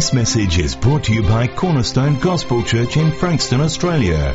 [0.00, 4.32] This message is brought to you by Cornerstone Gospel Church in Frankston, Australia.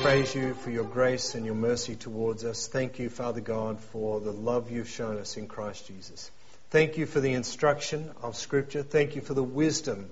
[0.00, 2.68] Praise you for your grace and your mercy towards us.
[2.68, 6.30] Thank you, Father God, for the love you've shown us in Christ Jesus.
[6.70, 8.84] Thank you for the instruction of Scripture.
[8.84, 10.08] Thank you for the wisdom,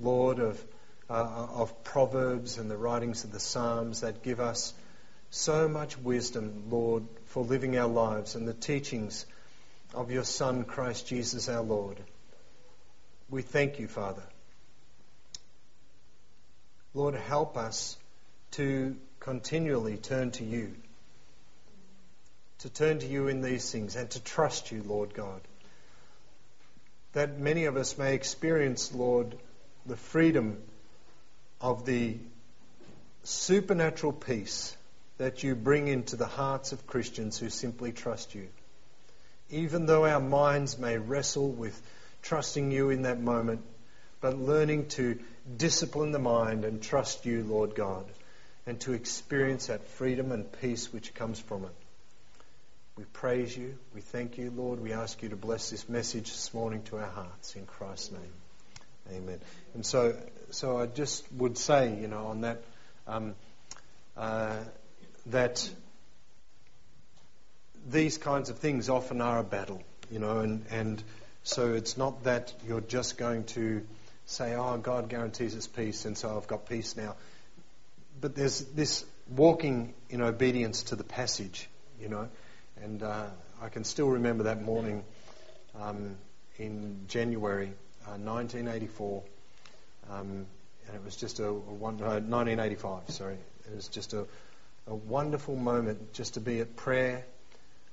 [0.00, 0.60] Lord, of,
[1.08, 4.74] uh, of Proverbs and the writings of the Psalms that give us
[5.30, 9.24] so much wisdom, Lord, for living our lives and the teachings
[9.94, 12.00] of your Son, Christ Jesus our Lord.
[13.28, 14.22] We thank you, Father.
[16.94, 17.96] Lord, help us
[18.52, 20.74] to continually turn to you,
[22.60, 25.40] to turn to you in these things and to trust you, Lord God.
[27.12, 29.36] That many of us may experience, Lord,
[29.84, 30.58] the freedom
[31.60, 32.16] of the
[33.24, 34.76] supernatural peace
[35.18, 38.48] that you bring into the hearts of Christians who simply trust you.
[39.50, 41.80] Even though our minds may wrestle with
[42.26, 43.62] trusting you in that moment,
[44.20, 45.18] but learning to
[45.56, 48.04] discipline the mind and trust you, Lord God,
[48.66, 51.70] and to experience that freedom and peace which comes from it.
[52.96, 53.78] We praise you.
[53.94, 54.80] We thank you, Lord.
[54.80, 58.32] We ask you to bless this message this morning to our hearts in Christ's name.
[59.12, 59.38] Amen.
[59.74, 60.16] And so,
[60.50, 62.62] so I just would say, you know, on that,
[63.06, 63.34] um,
[64.16, 64.56] uh,
[65.26, 65.70] that
[67.88, 71.02] these kinds of things often are a battle, you know, and, and
[71.46, 73.86] so it's not that you're just going to
[74.24, 77.14] say, oh, God guarantees us peace, and so I've got peace now.
[78.20, 81.68] But there's this walking in obedience to the passage,
[82.00, 82.28] you know,
[82.82, 83.26] and uh,
[83.62, 85.04] I can still remember that morning
[85.80, 86.16] um,
[86.58, 87.70] in January
[88.08, 89.22] uh, 1984,
[90.10, 90.46] um,
[90.88, 93.38] and it was just a, a one, uh, 1985, sorry.
[93.70, 94.26] It was just a,
[94.88, 97.24] a wonderful moment just to be at prayer,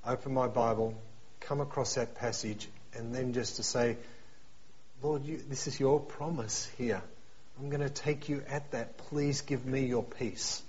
[0.04, 1.00] open my Bible,
[1.38, 3.96] come across that passage, and then just to say,
[5.02, 7.02] Lord, you, this is your promise here.
[7.58, 8.96] I'm going to take you at that.
[8.96, 10.62] Please give me your peace.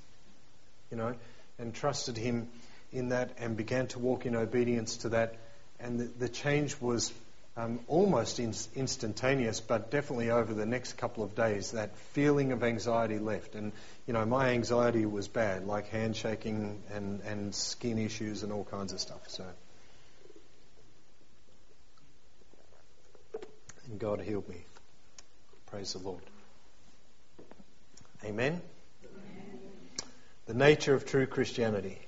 [0.92, 1.16] You know,
[1.58, 2.50] and trusted him
[2.92, 5.36] in that and began to walk in obedience to that.
[5.80, 7.12] And the, the change was
[7.58, 12.64] um, almost in, instantaneous, but definitely over the next couple of days, that feeling of
[12.64, 13.56] anxiety left.
[13.56, 13.72] And,
[14.06, 18.94] you know, my anxiety was bad, like handshaking and, and skin issues and all kinds
[18.94, 19.22] of stuff.
[19.28, 19.46] So.
[23.88, 24.64] And God healed me.
[25.68, 26.24] Praise the Lord.
[28.24, 28.62] Amen.
[30.46, 32.00] The nature of true Christianity.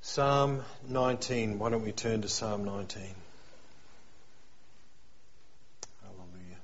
[0.00, 1.58] Psalm 19.
[1.58, 3.02] Why don't we turn to Psalm 19?
[6.02, 6.58] Hallelujah.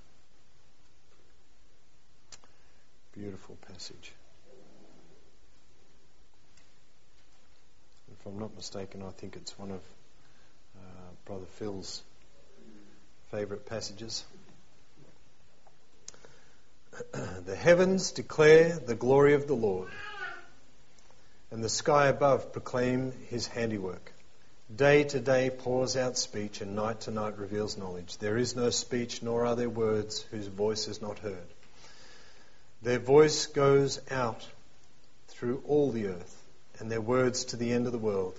[3.12, 4.12] Beautiful passage.
[8.12, 9.80] If I'm not mistaken, I think it's one of
[11.26, 12.02] Brother Phil's
[13.30, 14.24] favourite passages.
[17.46, 19.88] the heavens declare the glory of the Lord,
[21.50, 24.12] and the sky above proclaim his handiwork.
[24.76, 28.18] Day to day pours out speech, and night to night reveals knowledge.
[28.18, 31.46] There is no speech, nor are there words whose voice is not heard.
[32.82, 34.46] Their voice goes out
[35.28, 36.42] through all the earth,
[36.78, 38.38] and their words to the end of the world.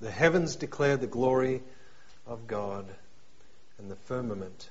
[0.00, 1.62] The heavens declare the glory
[2.26, 2.86] of God,
[3.78, 4.68] and the firmament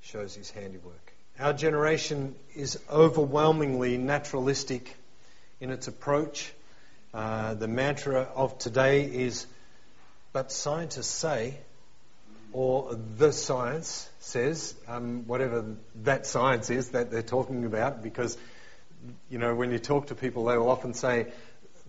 [0.00, 1.12] shows his handiwork.
[1.38, 4.96] Our generation is overwhelmingly naturalistic
[5.60, 6.52] in its approach.
[7.12, 9.46] Uh, the mantra of today is,
[10.32, 11.56] but scientists say,
[12.52, 18.36] or the science says, um, whatever that science is that they're talking about, because,
[19.28, 21.26] you know, when you talk to people, they will often say,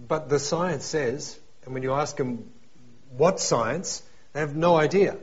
[0.07, 2.49] but the science says, and when you ask them
[3.17, 4.01] what science,
[4.33, 5.17] they have no idea.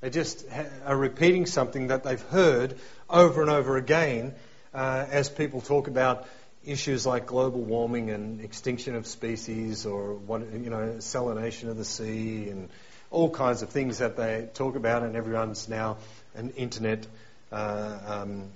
[0.00, 0.46] They just
[0.84, 2.78] are repeating something that they've heard
[3.10, 4.34] over and over again
[4.72, 6.26] uh, as people talk about
[6.64, 11.84] issues like global warming and extinction of species or what you know salination of the
[11.84, 12.68] sea and
[13.10, 15.96] all kinds of things that they talk about and everyone's now
[16.34, 17.06] an internet
[17.50, 18.50] uh, um,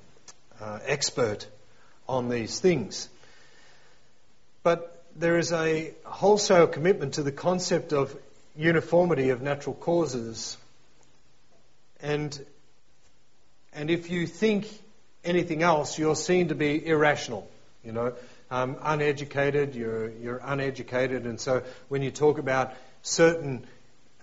[0.61, 1.47] uh, expert
[2.09, 3.09] on these things.
[4.63, 8.17] But there is a wholesale commitment to the concept of
[8.57, 10.57] uniformity of natural causes.
[12.01, 12.39] And,
[13.73, 14.67] and if you think
[15.25, 17.49] anything else, you're seen to be irrational,
[17.85, 18.15] you know,
[18.51, 21.25] um, uneducated, you're, you're uneducated.
[21.25, 23.67] And so when you talk about certain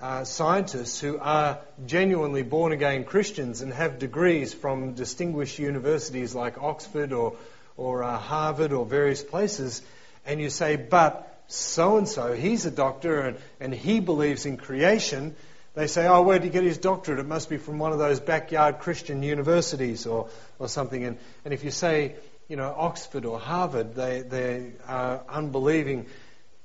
[0.01, 6.61] uh, scientists who are genuinely born again Christians and have degrees from distinguished universities like
[6.61, 7.35] Oxford or,
[7.75, 9.81] or uh, Harvard or various places,
[10.25, 14.57] and you say, but so and so, he's a doctor and, and he believes in
[14.57, 15.35] creation,
[15.73, 17.19] they say, oh, where did he get his doctorate?
[17.19, 21.03] It must be from one of those backyard Christian universities or, or something.
[21.03, 22.15] And, and if you say,
[22.47, 26.07] you know, Oxford or Harvard, they, they are unbelieving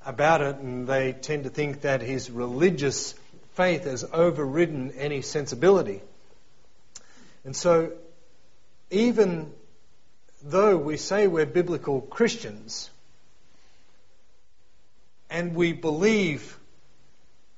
[0.04, 3.14] about it and they tend to think that his religious
[3.54, 6.02] faith has overridden any sensibility.
[7.44, 7.92] And so,
[8.90, 9.52] even
[10.42, 12.90] though we say we're biblical Christians,
[15.34, 16.56] and we believe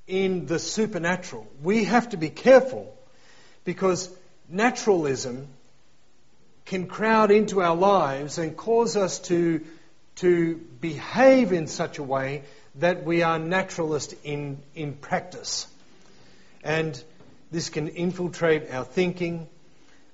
[0.07, 2.97] in the supernatural, we have to be careful
[3.65, 4.09] because
[4.49, 5.47] naturalism
[6.65, 9.63] can crowd into our lives and cause us to,
[10.15, 12.45] to behave in such a way
[12.77, 15.67] that we are naturalist in, in practice.
[16.65, 17.01] And
[17.51, 19.49] this can infiltrate our thinking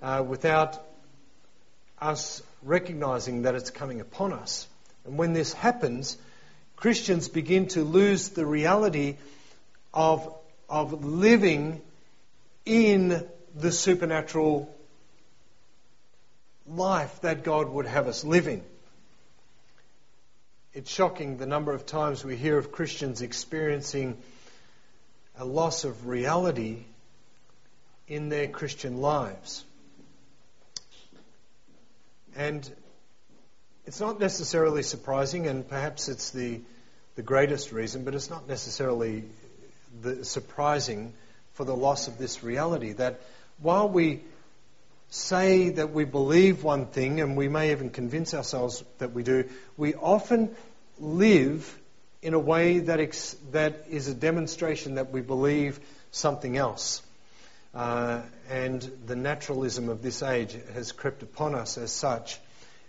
[0.02, 0.84] uh, without
[2.00, 4.66] us recognizing that it's coming upon us.
[5.04, 6.18] And when this happens,
[6.82, 9.14] Christians begin to lose the reality
[9.94, 10.34] of,
[10.68, 11.80] of living
[12.66, 13.24] in
[13.54, 14.74] the supernatural
[16.66, 18.62] life that God would have us live in.
[20.74, 24.18] It's shocking the number of times we hear of Christians experiencing
[25.38, 26.78] a loss of reality
[28.08, 29.64] in their Christian lives.
[32.34, 32.68] And
[33.86, 36.60] it's not necessarily surprising, and perhaps it's the,
[37.16, 39.24] the greatest reason, but it's not necessarily
[40.00, 41.12] the, surprising
[41.54, 42.92] for the loss of this reality.
[42.92, 43.20] That
[43.60, 44.22] while we
[45.10, 49.48] say that we believe one thing, and we may even convince ourselves that we do,
[49.76, 50.54] we often
[50.98, 51.78] live
[52.22, 55.80] in a way that, ex- that is a demonstration that we believe
[56.12, 57.02] something else.
[57.74, 62.38] Uh, and the naturalism of this age has crept upon us as such.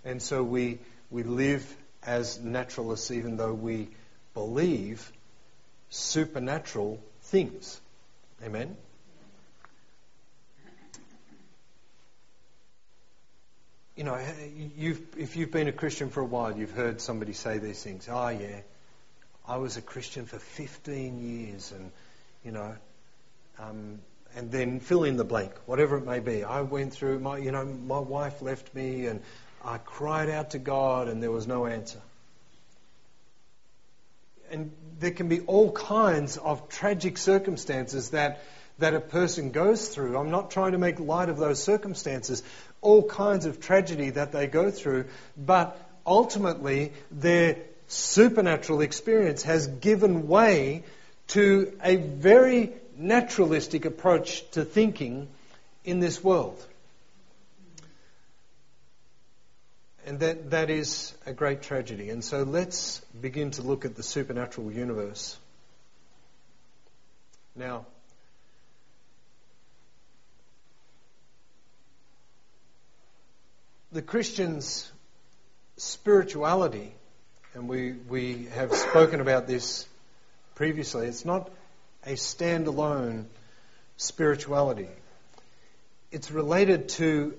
[0.06, 0.80] And so we,
[1.10, 1.66] we live
[2.06, 3.90] as naturalists even though we
[4.34, 5.12] believe
[5.90, 7.80] supernatural things.
[8.44, 8.76] Amen?
[13.96, 14.20] You know,
[14.76, 18.10] you've, if you've been a Christian for a while, you've heard somebody say these things.
[18.12, 18.62] Oh, yeah,
[19.48, 21.92] I was a Christian for 15 years, and,
[22.44, 22.76] you know,
[23.60, 24.00] um,
[24.36, 26.44] and then fill in the blank, whatever it may be.
[26.44, 29.22] I went through, my, you know, my wife left me, and
[29.64, 32.00] I cried out to God and there was no answer.
[34.52, 38.44] And there can be all kinds of tragic circumstances that,
[38.80, 40.18] that a person goes through.
[40.18, 42.44] I'm not trying to make light of those circumstances.
[42.82, 45.06] All kinds of tragedy that they go through,
[45.38, 50.84] but ultimately their supernatural experience has given way
[51.28, 55.30] to a very naturalistic approach to thinking
[55.84, 56.64] in this world.
[60.06, 62.10] And that, that is a great tragedy.
[62.10, 65.38] And so let's begin to look at the supernatural universe.
[67.56, 67.86] Now,
[73.94, 74.92] the Christian's
[75.78, 76.94] spirituality,
[77.54, 79.88] and we, we have spoken about this
[80.56, 81.50] previously, it's not
[82.06, 83.26] a standalone
[83.96, 84.90] spirituality.
[86.12, 87.38] It's related to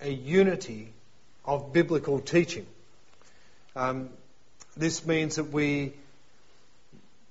[0.00, 0.92] a unity
[1.46, 2.66] of biblical teaching.
[3.74, 4.10] Um,
[4.76, 5.92] this means that we,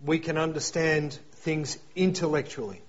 [0.04, 2.82] we can understand things intellectually.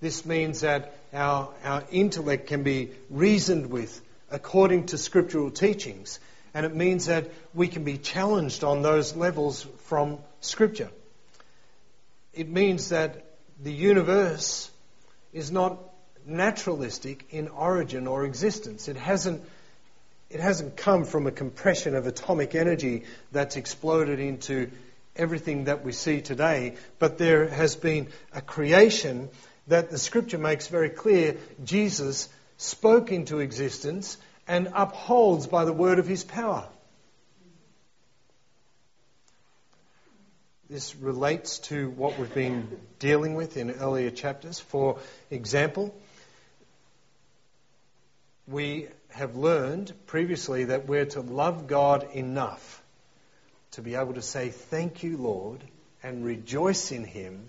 [0.00, 6.18] This means that our, our intellect can be reasoned with according to scriptural teachings.
[6.52, 10.90] And it means that we can be challenged on those levels from Scripture.
[12.32, 13.24] It means that
[13.62, 14.70] the universe
[15.32, 15.78] is not
[16.26, 18.88] naturalistic in origin or existence.
[18.88, 19.42] It hasn't,
[20.30, 24.70] it hasn't come from a compression of atomic energy that's exploded into
[25.14, 29.28] everything that we see today, but there has been a creation
[29.68, 34.16] that the scripture makes very clear Jesus spoke into existence
[34.46, 36.68] and upholds by the word of his power.
[40.68, 42.68] This relates to what we've been
[42.98, 44.58] dealing with in earlier chapters.
[44.58, 44.98] For
[45.30, 45.94] example,
[48.46, 52.82] we have learned previously that we're to love God enough
[53.72, 55.60] to be able to say, Thank you, Lord,
[56.02, 57.48] and rejoice in Him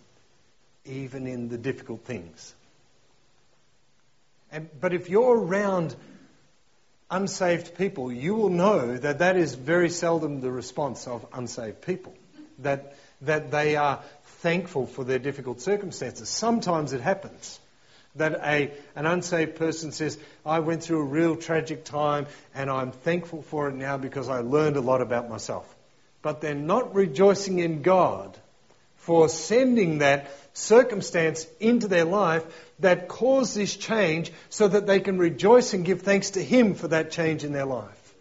[0.85, 2.53] even in the difficult things.
[4.51, 5.95] And, but if you're around
[7.11, 12.13] unsaved people, you will know that that is very seldom the response of unsaved people.
[12.59, 14.01] That, that they are
[14.41, 16.29] thankful for their difficult circumstances.
[16.29, 17.59] Sometimes it happens
[18.17, 22.91] that a, an unsaved person says, I went through a real tragic time and I'm
[22.91, 25.73] thankful for it now because I learned a lot about myself.
[26.21, 28.37] But they're not rejoicing in God
[28.97, 32.43] for sending that circumstance into their life
[32.79, 36.89] that caused this change so that they can rejoice and give thanks to Him for
[36.89, 38.13] that change in their life.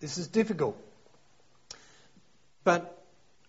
[0.00, 0.80] This is difficult.
[2.64, 2.96] But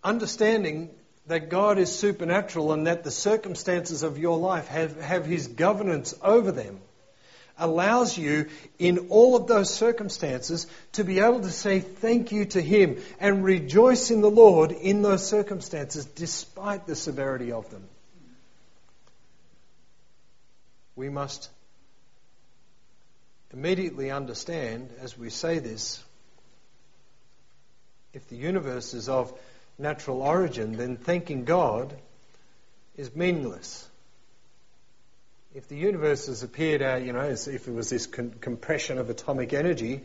[0.02, 0.90] understanding
[1.28, 6.14] that God is supernatural and that the circumstances of your life have, have His governance
[6.22, 6.80] over them
[7.58, 8.46] allows you
[8.78, 13.44] in all of those circumstances to be able to say thank you to Him and
[13.44, 17.84] rejoice in the Lord in those circumstances despite the severity of them.
[20.96, 21.50] We must
[23.52, 26.02] immediately understand as we say this
[28.12, 29.32] if the universe is of
[29.78, 31.94] natural origin, then thanking God
[32.96, 33.88] is meaningless
[35.54, 38.98] if the universe has appeared out, you know, as if it was this con- compression
[38.98, 40.02] of atomic energy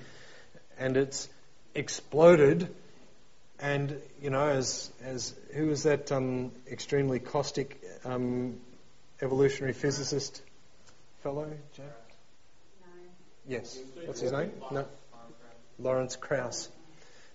[0.80, 1.30] and it's
[1.75, 2.74] exploded,
[3.60, 8.58] and, you know, as, as who was that um, extremely caustic um,
[9.22, 10.42] evolutionary physicist
[11.22, 11.86] fellow, Jack?
[13.48, 13.77] Yes.
[14.06, 14.51] What's his name?
[14.72, 14.86] No.
[15.77, 16.70] Lawrence Krauss.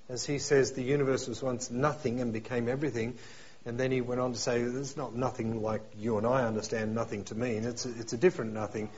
[0.09, 3.19] As he says, the universe was once nothing and became everything.
[3.67, 6.95] And then he went on to say, "There's not nothing like you and I understand
[6.95, 7.65] nothing to mean.
[7.65, 8.89] It's a, it's a different nothing."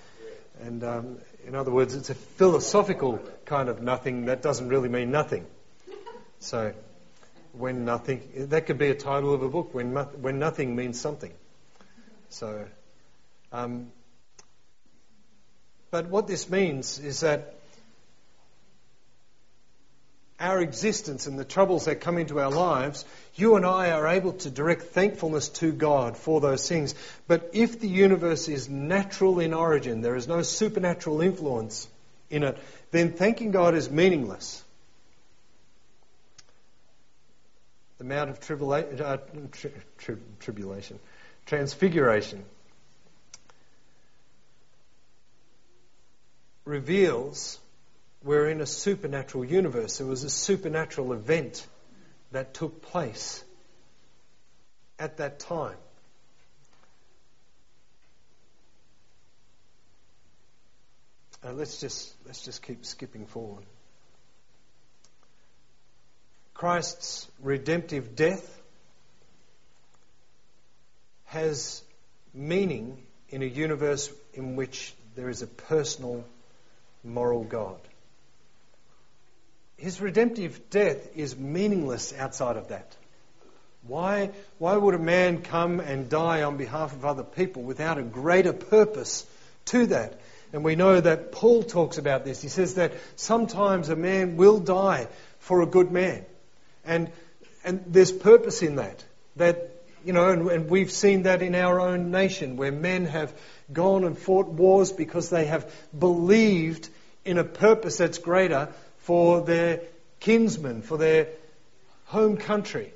[0.60, 5.10] And um, in other words, it's a philosophical kind of nothing that doesn't really mean
[5.10, 5.46] nothing.
[6.38, 6.74] So,
[7.52, 9.74] when nothing, that could be a title of a book.
[9.74, 11.32] When when nothing means something.
[12.28, 12.66] So,
[13.50, 13.90] um,
[15.90, 17.59] but what this means is that
[20.40, 23.04] our existence and the troubles that come into our lives,
[23.34, 26.94] you and I are able to direct thankfulness to God for those things.
[27.28, 31.86] But if the universe is natural in origin, there is no supernatural influence
[32.30, 32.58] in it,
[32.90, 34.64] then thanking God is meaningless.
[37.98, 39.18] The Mount of tribula- uh,
[39.52, 40.98] tri- tri- Tribulation,
[41.44, 42.44] Transfiguration,
[46.64, 47.59] reveals
[48.22, 50.00] we're in a supernatural universe.
[50.00, 51.66] It was a supernatural event
[52.32, 53.42] that took place
[54.98, 55.76] at that time.
[61.42, 63.64] Uh, let's just let's just keep skipping forward.
[66.52, 68.60] Christ's redemptive death
[71.24, 71.82] has
[72.34, 72.98] meaning
[73.30, 76.22] in a universe in which there is a personal
[77.02, 77.80] moral God
[79.80, 82.94] his redemptive death is meaningless outside of that.
[83.86, 88.02] Why, why would a man come and die on behalf of other people without a
[88.02, 89.24] greater purpose
[89.66, 90.20] to that?
[90.52, 92.42] And we know that Paul talks about this.
[92.42, 95.08] He says that sometimes a man will die
[95.38, 96.26] for a good man.
[96.84, 97.10] And,
[97.64, 99.02] and there's purpose in that.
[99.36, 99.70] That,
[100.04, 103.32] you know, and, and we've seen that in our own nation where men have
[103.72, 106.90] gone and fought wars because they have believed
[107.24, 108.68] in a purpose that's greater
[109.10, 109.80] for their
[110.20, 111.26] kinsmen, for their
[112.04, 112.92] home country.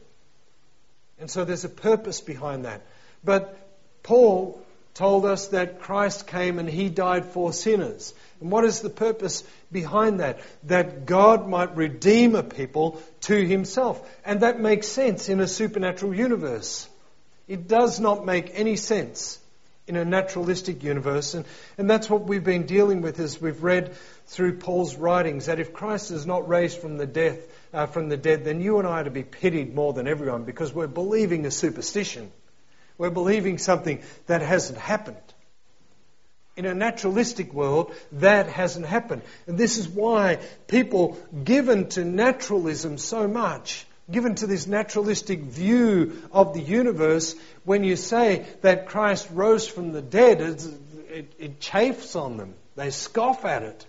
[1.19, 2.83] And so there's a purpose behind that.
[3.25, 3.59] But
[4.05, 4.63] Paul
[4.95, 8.15] told us that Christ came and he died for sinners.
[8.41, 9.43] And what is the purpose
[9.73, 10.39] behind that?
[10.69, 14.01] That God might redeem a people to himself.
[14.25, 16.89] And that makes sense in a supernatural universe.
[17.49, 19.41] It does not make any sense
[19.87, 21.35] in a naturalistic universe.
[21.35, 21.45] And,
[21.77, 23.95] and that's what we've been dealing with as we've read
[24.27, 27.39] through Paul's writings that if Christ is not raised from the death,
[27.73, 30.45] uh, from the dead, then you and I are to be pitied more than everyone
[30.45, 32.31] because we're believing a superstition.
[32.97, 35.17] We're believing something that hasn't happened.
[36.57, 39.23] In a naturalistic world, that hasn't happened.
[39.49, 40.39] And this is why
[40.69, 47.35] people given to naturalism so much, given to this naturalistic view of the universe,
[47.65, 52.55] when you say that Christ rose from the dead, it, it, chafes on them.
[52.77, 53.87] They scoff at it.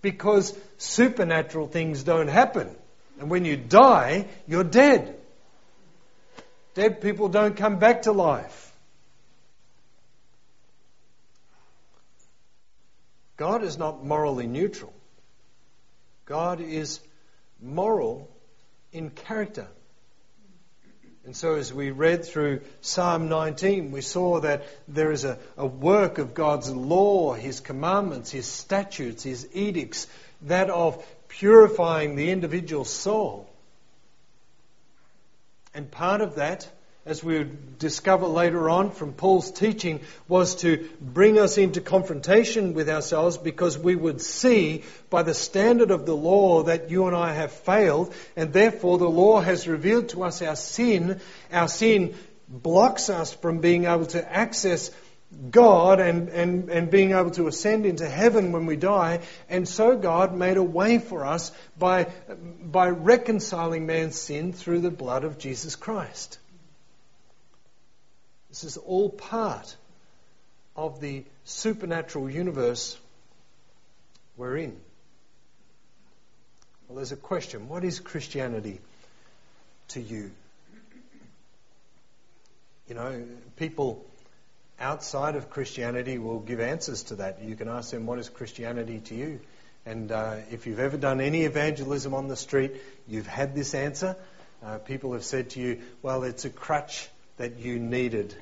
[0.00, 2.74] Because supernatural things don't happen.
[3.18, 5.16] And when you die, you're dead.
[6.74, 8.72] Dead people don't come back to life.
[13.36, 14.92] God is not morally neutral.
[16.26, 17.00] God is
[17.60, 18.31] moral
[18.92, 19.66] in character.
[21.24, 25.64] And so, as we read through Psalm 19, we saw that there is a, a
[25.64, 30.08] work of God's law, His commandments, His statutes, His edicts,
[30.42, 33.48] that of purifying the individual soul.
[35.74, 36.68] And part of that,
[37.04, 42.74] as we would discover later on from Paul's teaching, was to bring us into confrontation
[42.74, 47.16] with ourselves because we would see by the standard of the law that you and
[47.16, 51.20] I have failed, and therefore the law has revealed to us our sin.
[51.52, 52.14] Our sin
[52.48, 54.92] blocks us from being able to access
[55.50, 59.20] God and, and, and being able to ascend into heaven when we die.
[59.48, 62.08] And so God made a way for us by,
[62.62, 66.38] by reconciling man's sin through the blood of Jesus Christ.
[68.52, 69.74] This is all part
[70.76, 72.98] of the supernatural universe
[74.36, 74.76] we're in.
[76.86, 78.82] Well, there's a question what is Christianity
[79.88, 80.32] to you?
[82.90, 83.24] You know,
[83.56, 84.04] people
[84.78, 87.42] outside of Christianity will give answers to that.
[87.42, 89.40] You can ask them, What is Christianity to you?
[89.86, 92.72] And uh, if you've ever done any evangelism on the street,
[93.08, 94.14] you've had this answer.
[94.62, 97.08] Uh, people have said to you, Well, it's a crutch
[97.42, 98.32] that you needed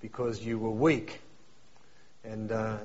[0.00, 1.20] because you were weak.
[2.24, 2.78] And, uh,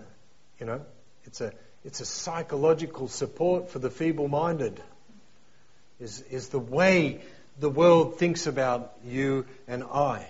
[0.60, 0.82] you know,
[1.24, 1.54] it's a,
[1.86, 4.82] it's a psychological support for the feeble minded,
[6.02, 7.22] is, is the way
[7.58, 10.28] the world thinks about you and I.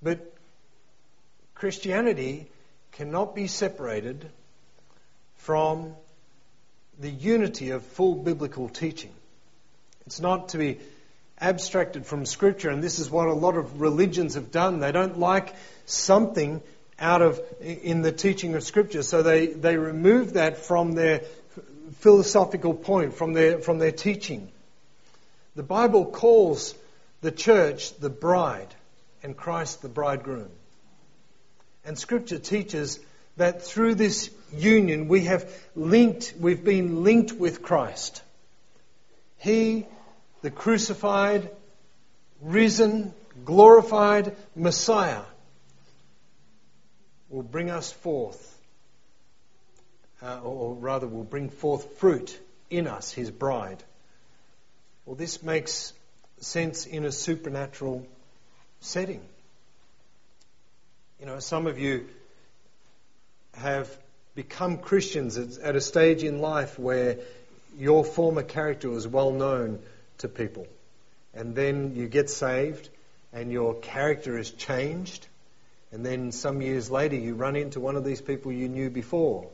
[0.00, 0.32] But
[1.56, 2.46] Christianity
[2.92, 4.30] cannot be separated
[5.38, 5.96] from
[7.00, 9.12] the unity of full biblical teaching.
[10.06, 10.78] It's not to be
[11.42, 14.78] abstracted from Scripture, and this is what a lot of religions have done.
[14.78, 16.62] They don't like something
[16.98, 21.22] out of in the teaching of Scripture, so they, they remove that from their
[21.98, 24.48] philosophical point, from their from their teaching.
[25.56, 26.74] The Bible calls
[27.20, 28.74] the church the bride
[29.22, 30.48] and Christ the bridegroom.
[31.84, 33.00] And Scripture teaches
[33.36, 38.22] that through this union we have linked, we've been linked with Christ.
[39.38, 39.86] He,
[40.42, 41.50] the crucified,
[42.40, 45.22] risen, glorified Messiah,
[47.30, 48.58] will bring us forth,
[50.20, 53.82] uh, or rather, will bring forth fruit in us, his bride.
[55.06, 55.92] Well, this makes
[56.40, 58.06] sense in a supernatural
[58.80, 59.22] setting.
[61.20, 62.08] You know, some of you
[63.54, 63.96] have
[64.34, 67.18] become Christians at a stage in life where
[67.78, 69.78] your former character was well known
[70.22, 70.66] to people.
[71.34, 72.88] And then you get saved
[73.32, 75.26] and your character is changed.
[75.92, 79.48] And then some years later you run into one of these people you knew before.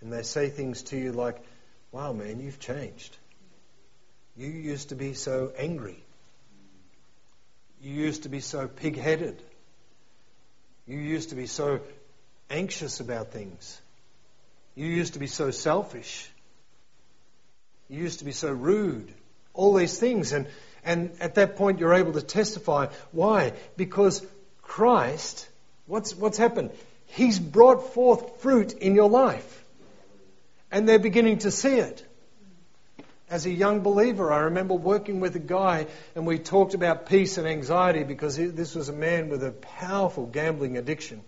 [0.00, 1.40] And they say things to you like,
[1.92, 3.16] wow, man, you've changed.
[4.36, 6.02] You used to be so angry.
[7.80, 9.42] You used to be so pig headed.
[10.86, 11.80] You used to be so
[12.50, 13.80] anxious about things.
[14.74, 16.28] You used to be so selfish.
[17.88, 19.12] You used to be so rude.
[19.54, 20.32] All these things.
[20.32, 20.46] And,
[20.84, 22.88] and at that point, you're able to testify.
[23.12, 23.52] Why?
[23.76, 24.24] Because
[24.62, 25.48] Christ,
[25.86, 26.70] what's, what's happened?
[27.06, 29.64] He's brought forth fruit in your life.
[30.70, 32.04] And they're beginning to see it
[33.34, 37.38] as a young believer, I remember working with a guy and we talked about peace
[37.38, 41.22] and anxiety because this was a man with a powerful gambling addiction.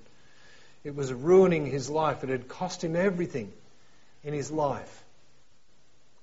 [0.85, 3.53] It was ruining his life, it had cost him everything
[4.23, 5.03] in his life.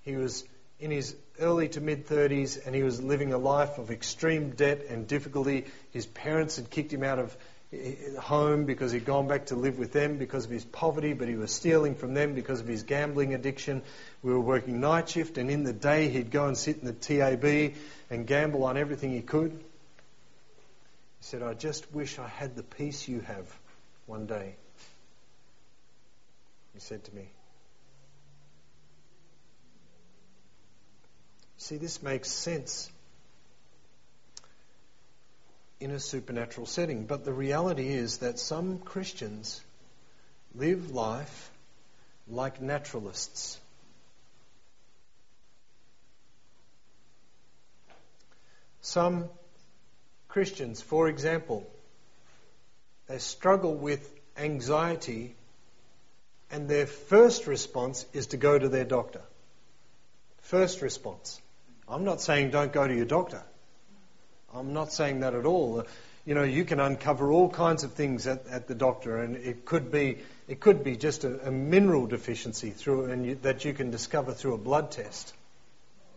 [0.04, 0.46] He was
[0.80, 4.86] in his early to mid 30s and he was living a life of extreme debt
[4.90, 5.66] and difficulty.
[5.92, 7.36] His parents had kicked him out of
[7.72, 11.14] eh, eh, home because he'd gone back to live with them because of his poverty,
[11.14, 13.82] but he was stealing from them because of his gambling addiction.
[14.22, 16.94] We were working night shift, and in the day he'd go and sit in the
[16.94, 17.76] TAB
[18.10, 19.52] and gamble on everything he could.
[19.52, 23.48] He said, I just wish I had the peace you have
[24.06, 24.56] one day.
[26.74, 27.30] He said to me.
[31.64, 32.92] See, this makes sense
[35.80, 37.06] in a supernatural setting.
[37.06, 39.64] But the reality is that some Christians
[40.54, 41.52] live life
[42.28, 43.58] like naturalists.
[48.82, 49.30] Some
[50.28, 51.66] Christians, for example,
[53.08, 55.34] they struggle with anxiety,
[56.52, 59.22] and their first response is to go to their doctor.
[60.42, 61.40] First response.
[61.88, 63.44] I'm not saying don't go to your doctor.
[64.54, 65.84] I'm not saying that at all.
[66.26, 69.66] You know, you can uncover all kinds of things at, at the doctor, and it
[69.66, 73.74] could be it could be just a, a mineral deficiency through and you, that you
[73.74, 75.34] can discover through a blood test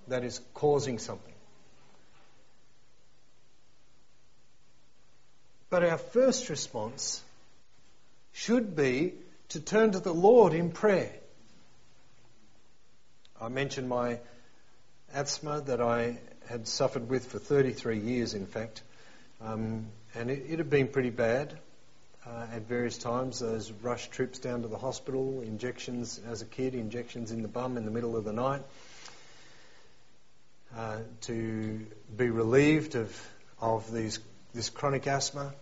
[0.09, 1.33] that is causing something.
[5.71, 7.23] But our first response
[8.33, 9.15] should be
[9.49, 11.13] to turn to the Lord in prayer.
[13.41, 14.19] I mentioned my
[15.17, 18.83] asthma that I had suffered with for 33 years, in fact.
[19.41, 21.59] Um, and it, it, had been pretty bad
[22.27, 23.41] uh, at various times.
[23.41, 27.79] Those rush trips down to the hospital, injections as a kid, injections in the bum
[27.79, 28.63] in the middle of the night.
[30.77, 34.19] Uh, to be relieved of, of these,
[34.53, 35.55] this chronic asthma.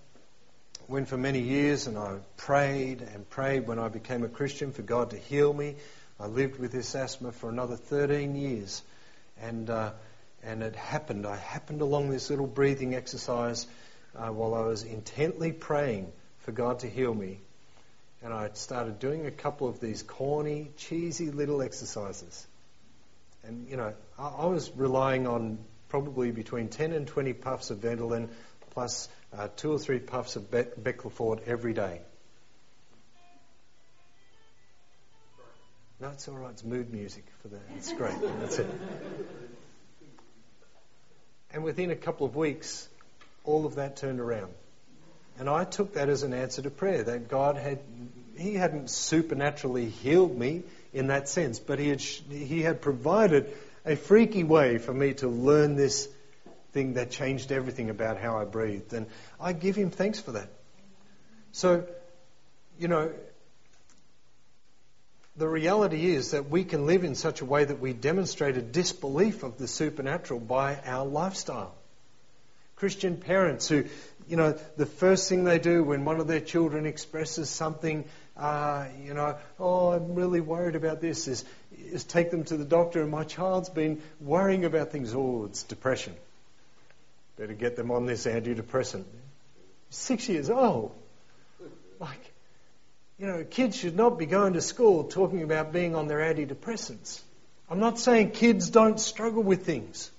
[0.88, 4.82] Went for many years and I prayed and prayed when I became a Christian for
[4.82, 5.76] God to heal me.
[6.18, 8.82] I lived with this asthma for another 13 years.
[9.40, 9.92] And uh,
[10.42, 11.26] and it happened.
[11.26, 13.66] I happened along this little breathing exercise
[14.14, 17.40] uh, while I was intently praying for God to heal me.
[18.22, 22.46] And I started doing a couple of these corny, cheesy little exercises.
[23.42, 27.78] And, you know, I, I was relying on probably between 10 and 20 puffs of
[27.78, 28.28] Ventolin
[28.70, 32.00] plus uh, two or three puffs of Be- Becloforte every day.
[36.00, 36.50] No, it's all right.
[36.50, 37.62] It's mood music for that.
[37.76, 38.14] It's great.
[38.40, 38.66] That's it.
[41.52, 42.88] And within a couple of weeks,
[43.44, 44.52] all of that turned around.
[45.38, 47.78] And I took that as an answer to prayer that God had,
[48.36, 53.52] He hadn't supernaturally healed me in that sense, but He had, he had provided
[53.84, 56.08] a freaky way for me to learn this
[56.72, 58.92] thing that changed everything about how I breathed.
[58.92, 59.06] And
[59.40, 60.48] I give Him thanks for that.
[61.52, 61.86] So,
[62.78, 63.12] you know,
[65.36, 68.62] the reality is that we can live in such a way that we demonstrate a
[68.62, 71.74] disbelief of the supernatural by our lifestyle.
[72.76, 73.84] Christian parents who,
[74.28, 78.04] you know, the first thing they do when one of their children expresses something,
[78.36, 81.44] uh, you know, oh, I'm really worried about this, is,
[81.90, 85.14] is take them to the doctor, and my child's been worrying about things.
[85.14, 86.14] Oh, it's depression.
[87.36, 89.04] Better get them on this antidepressant.
[89.90, 90.94] Six years old.
[93.18, 97.20] You know, kids should not be going to school talking about being on their antidepressants.
[97.70, 100.10] I'm not saying kids don't struggle with things,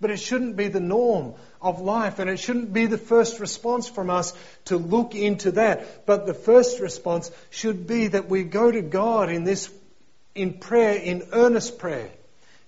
[0.00, 3.88] but it shouldn't be the norm of life and it shouldn't be the first response
[3.88, 4.34] from us
[4.66, 6.04] to look into that.
[6.04, 9.70] But the first response should be that we go to God in this,
[10.34, 12.10] in prayer, in earnest prayer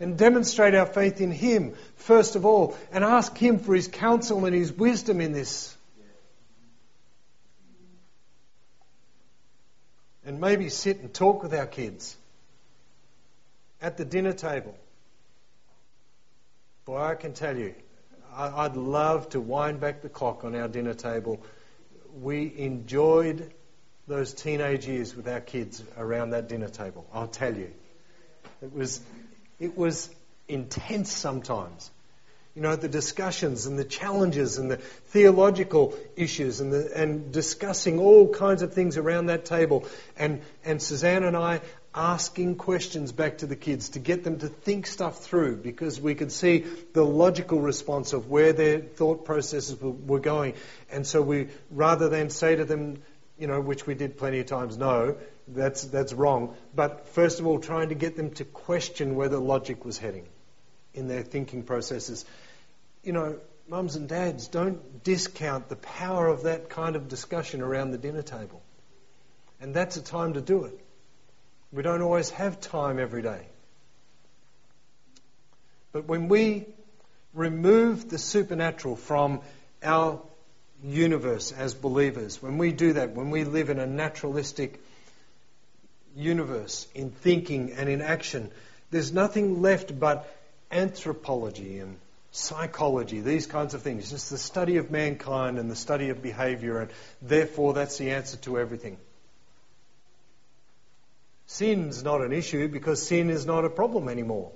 [0.00, 4.46] and demonstrate our faith in Him first of all and ask Him for His counsel
[4.46, 5.76] and His wisdom in this.
[10.26, 12.16] And maybe sit and talk with our kids
[13.80, 14.76] at the dinner table.
[16.84, 17.74] Boy, I can tell you,
[18.34, 21.42] I'd love to wind back the clock on our dinner table.
[22.20, 23.52] We enjoyed
[24.06, 27.06] those teenage years with our kids around that dinner table.
[27.12, 27.70] I'll tell you.
[28.60, 29.00] It was,
[29.58, 30.10] it was
[30.48, 31.90] intense sometimes
[32.55, 37.99] you know, the discussions and the challenges and the theological issues and, the, and discussing
[37.99, 39.87] all kinds of things around that table.
[40.17, 41.62] And, and Suzanne and I
[41.97, 46.14] asking questions back to the kids to get them to think stuff through because we
[46.14, 50.55] could see the logical response of where their thought processes were going.
[50.90, 53.03] And so we, rather than say to them,
[53.37, 55.17] you know, which we did plenty of times, no,
[55.49, 56.57] that's, that's wrong.
[56.75, 60.27] But first of all, trying to get them to question where the logic was heading
[60.95, 62.25] in their thinking processes
[63.05, 63.38] you know,
[63.69, 68.23] mums and dads, don't discount the power of that kind of discussion around the dinner
[68.23, 68.62] table.
[69.61, 70.79] And that's a time to do it.
[71.73, 73.47] We don't always have time every day.
[75.93, 76.67] But when we
[77.33, 79.40] remove the supernatural from
[79.83, 80.21] our
[80.83, 84.81] universe as believers, when we do that, when we live in a naturalistic
[86.17, 88.51] universe in thinking and in action,
[88.90, 90.29] there's nothing left but
[90.71, 91.97] anthropology and
[92.35, 96.81] psychology, these kinds of things, just the study of mankind and the study of behavior,
[96.81, 96.90] and
[97.23, 98.99] therefore that's the answer to everything.
[101.47, 104.51] Sin's not an issue because sin is not a problem anymore.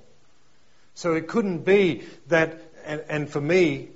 [0.95, 3.91] So it couldn't be that, and, and for me,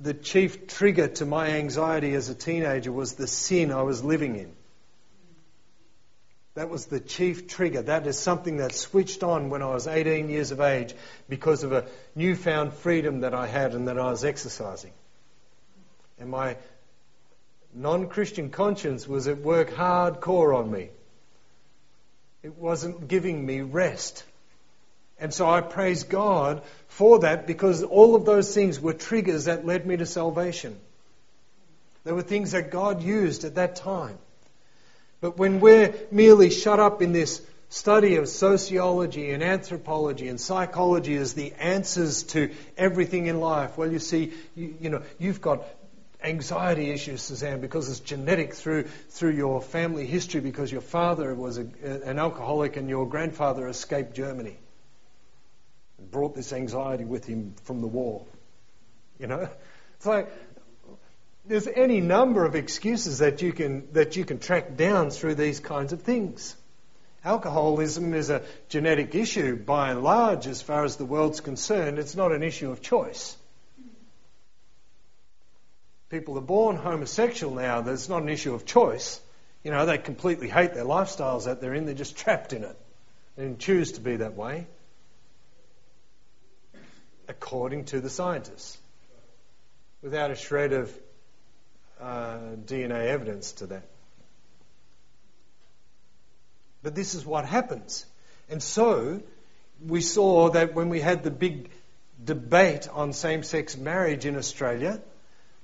[0.00, 4.36] the chief trigger to my anxiety as a teenager was the sin I was living
[4.36, 4.52] in.
[6.54, 7.82] That was the chief trigger.
[7.82, 10.94] That is something that switched on when I was 18 years of age
[11.28, 14.92] because of a newfound freedom that I had and that I was exercising.
[16.20, 16.56] And my
[17.74, 20.90] non Christian conscience was at work hardcore on me.
[22.44, 24.22] It wasn't giving me rest.
[25.18, 29.66] And so I praise God for that because all of those things were triggers that
[29.66, 30.76] led me to salvation.
[32.04, 34.18] They were things that God used at that time.
[35.24, 41.16] But when we're merely shut up in this study of sociology and anthropology and psychology
[41.16, 45.64] as the answers to everything in life, well, you see, you, you know, you've got
[46.22, 51.56] anxiety issues, Suzanne, because it's genetic through through your family history, because your father was
[51.56, 51.66] a,
[52.04, 54.58] an alcoholic and your grandfather escaped Germany
[55.96, 58.26] and brought this anxiety with him from the war.
[59.18, 59.48] You know,
[59.96, 60.30] it's like
[61.46, 65.60] there's any number of excuses that you can that you can track down through these
[65.60, 66.56] kinds of things.
[67.24, 71.98] Alcoholism is a genetic issue by and large as far as the world's concerned.
[71.98, 73.36] It's not an issue of choice.
[76.10, 79.20] People are born homosexual now, that's not an issue of choice.
[79.62, 82.78] You know, they completely hate their lifestyles that they're in, they're just trapped in it
[83.38, 84.66] and choose to be that way.
[87.26, 88.78] According to the scientists.
[90.02, 90.94] Without a shred of
[92.00, 93.84] uh, DNA evidence to that.
[96.82, 98.04] But this is what happens.
[98.50, 99.22] And so,
[99.84, 101.70] we saw that when we had the big
[102.22, 105.00] debate on same sex marriage in Australia,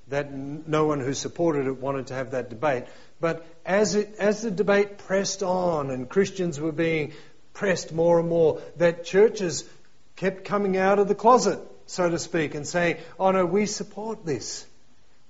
[0.08, 2.84] that no one who supported it wanted to have that debate.
[3.20, 7.12] But as, it, as the debate pressed on and Christians were being
[7.52, 9.68] pressed more and more, that churches
[10.16, 14.24] kept coming out of the closet, so to speak, and saying, oh no, we support
[14.24, 14.66] this.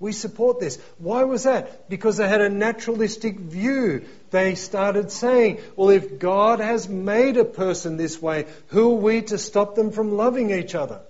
[0.01, 0.79] We support this.
[0.97, 1.91] Why was that?
[1.91, 4.07] Because they had a naturalistic view.
[4.31, 9.23] They started saying, well, if God has made a person this way, who are we
[9.23, 11.03] to stop them from loving each other?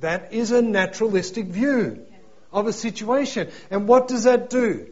[0.00, 2.04] That is a naturalistic view
[2.52, 3.48] of a situation.
[3.70, 4.88] And what does that do?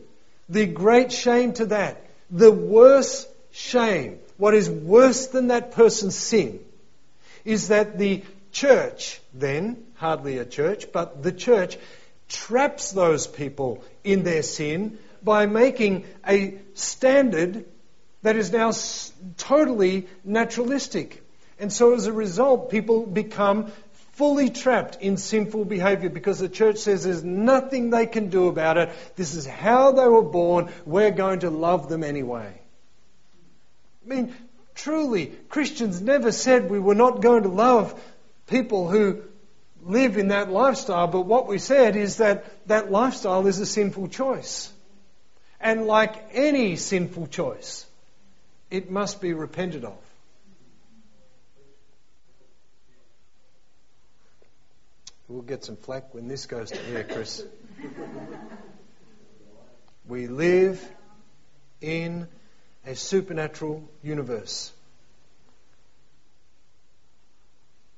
[0.49, 6.61] The great shame to that, the worse shame, what is worse than that person's sin,
[7.45, 11.77] is that the church, then, hardly a church, but the church
[12.29, 17.65] traps those people in their sin by making a standard
[18.23, 18.73] that is now
[19.37, 21.23] totally naturalistic.
[21.59, 23.73] And so as a result, people become
[24.13, 28.77] fully trapped in sinful behavior because the church says there's nothing they can do about
[28.77, 28.91] it.
[29.17, 30.71] This is how they were born.
[30.85, 32.61] We're going to love them anyway.
[34.05, 34.35] I mean,
[34.75, 38.01] truly, Christians never said we were not going to love
[38.49, 39.23] people who
[39.89, 44.09] live in that lifestyle, but what we said is that that lifestyle is a sinful
[44.09, 44.71] choice.
[45.61, 47.87] And like any sinful choice,
[48.71, 49.99] it must be repented of.
[55.27, 57.45] We'll get some flack when this goes to air, Chris.
[60.09, 60.87] we live
[61.81, 62.29] in
[62.87, 64.73] a supernatural universe.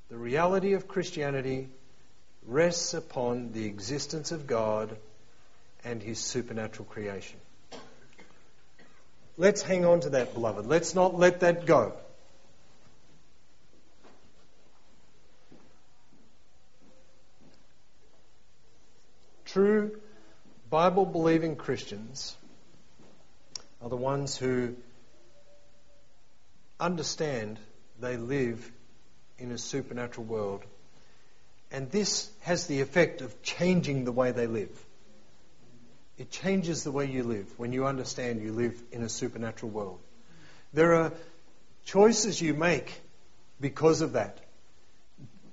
[0.09, 1.69] The reality of Christianity
[2.45, 4.95] rests upon the existence of God
[5.83, 7.39] and His supernatural creation.
[9.37, 10.65] Let's hang on to that, beloved.
[10.65, 11.93] Let's not let that go.
[19.45, 19.99] True
[20.69, 22.37] Bible believing Christians
[23.81, 24.75] are the ones who
[26.79, 27.59] understand
[27.99, 28.71] they live
[29.37, 30.63] in a supernatural world.
[31.71, 34.69] And this has the effect of changing the way they live.
[36.17, 39.99] It changes the way you live when you understand you live in a supernatural world.
[40.73, 41.13] There are
[41.85, 43.01] choices you make
[43.59, 44.37] because of that.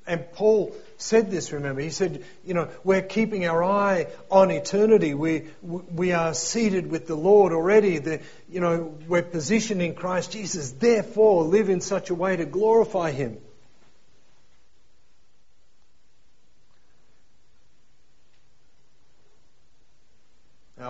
[0.07, 1.83] And Paul said this, remember.
[1.83, 5.13] He said, you know, we're keeping our eye on eternity.
[5.13, 7.99] We, we are seated with the Lord already.
[7.99, 10.73] The, you know, we're positioned in Christ Jesus.
[10.73, 13.39] Therefore, live in such a way to glorify Him.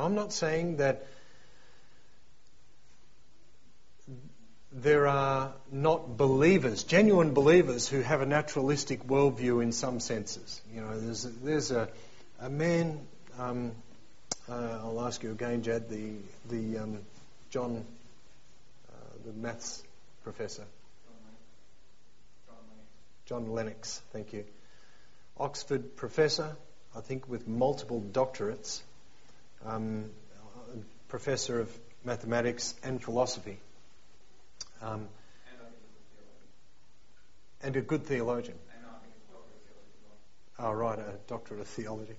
[0.08, 1.04] I'm not saying that
[4.72, 10.62] there are not believers, genuine believers, who have a naturalistic worldview in some senses.
[10.74, 11.90] You know, there's a, there's a,
[12.40, 13.00] a man.
[13.38, 13.72] Um,
[14.48, 15.90] uh, I'll ask you again, Jad.
[15.90, 16.12] The
[16.48, 17.00] the um,
[17.50, 17.84] John,
[18.88, 18.92] uh,
[19.26, 19.82] the maths
[20.24, 20.64] professor.
[23.26, 24.46] John Lennox, thank you.
[25.38, 26.56] Oxford professor,
[26.96, 28.80] I think with multiple doctorates,
[29.64, 30.10] um,
[31.08, 33.58] professor of mathematics and philosophy.
[34.82, 35.08] Um,
[37.62, 38.58] and a good theologian.
[40.60, 42.14] Oh, right, a doctorate of theology.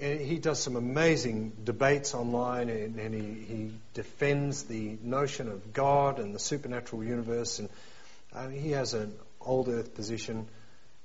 [0.00, 6.20] He does some amazing debates online and, and he, he, defends the notion of God
[6.20, 7.58] and the supernatural universe.
[7.58, 7.68] And
[8.32, 10.46] uh, he has an old earth position.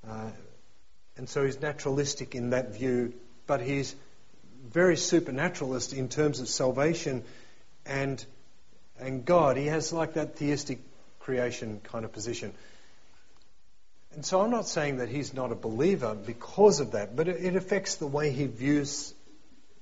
[0.08, 0.30] Uh,
[1.18, 3.14] and so he's naturalistic in that view,
[3.48, 3.96] but he's
[4.64, 7.24] very supernaturalist in terms of salvation
[7.86, 8.24] and
[9.00, 9.58] and God.
[9.58, 10.80] He has like that theistic
[11.20, 12.54] creation kind of position.
[14.14, 17.56] And so I'm not saying that he's not a believer because of that, but it,
[17.56, 19.14] affects the way he views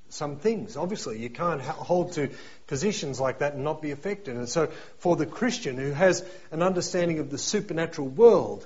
[0.08, 0.78] some things.
[0.78, 2.30] Obviously, you can't hold to
[2.67, 4.38] positions like that and not be affected.
[4.38, 4.67] And so,
[5.00, 8.65] for the Christian who has an understanding of the supernatural world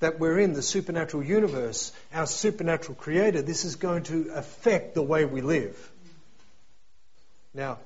[0.00, 5.02] that we're in, the supernatural universe, our supernatural creator, this is going to affect the
[5.02, 5.90] way we live.
[7.54, 7.78] Now,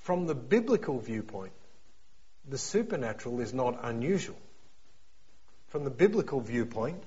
[0.00, 1.52] from the biblical viewpoint,
[2.48, 4.38] the supernatural is not unusual.
[5.68, 7.02] From the biblical viewpoint,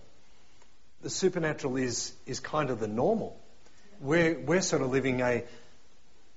[1.02, 3.38] the supernatural is, is kind of the normal.
[4.00, 5.44] We're, we're sort of living a,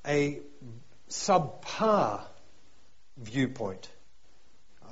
[0.06, 0.40] a
[1.08, 2.20] subpar
[3.16, 3.88] viewpoint.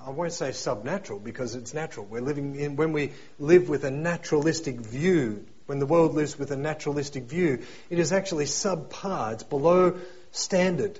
[0.04, 2.06] I won't say subnatural because it's natural.
[2.06, 6.50] We're living in, when we live with a naturalistic view, when the world lives with
[6.50, 9.34] a naturalistic view, it is actually subpar.
[9.34, 9.98] It's below
[10.32, 10.98] standard.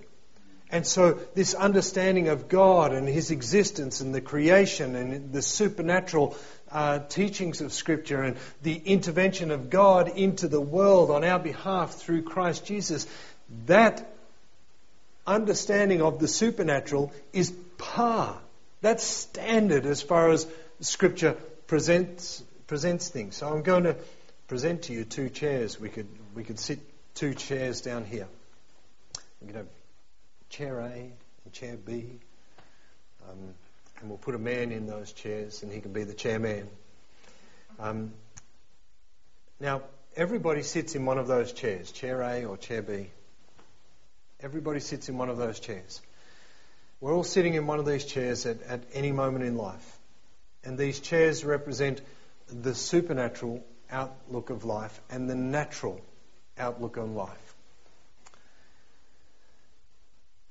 [0.70, 6.34] And so, this understanding of God and His existence and the creation and the supernatural
[6.70, 11.96] uh, teachings of Scripture and the intervention of God into the world on our behalf
[11.96, 13.06] through Christ Jesus,
[13.66, 14.08] that
[15.26, 18.38] understanding of the supernatural is par.
[18.80, 20.46] That's standard as far as
[20.80, 21.36] Scripture
[21.66, 23.36] presents, presents things.
[23.36, 23.96] So, I'm going to
[24.48, 25.78] present to you two chairs.
[25.80, 26.80] We could, we could sit
[27.14, 28.26] two chairs down here.
[29.40, 29.68] We could have
[30.50, 32.20] chair A and chair B.
[33.28, 33.54] Um,
[34.00, 36.68] and we'll put a man in those chairs and he can be the chairman.
[37.78, 38.12] Um,
[39.60, 39.82] now,
[40.16, 43.10] everybody sits in one of those chairs, chair A or chair B.
[44.42, 46.00] Everybody sits in one of those chairs.
[47.00, 49.98] We're all sitting in one of these chairs at, at any moment in life.
[50.64, 52.00] And these chairs represent
[52.48, 56.00] the supernatural outlook of life and the natural
[56.58, 57.54] outlook on life.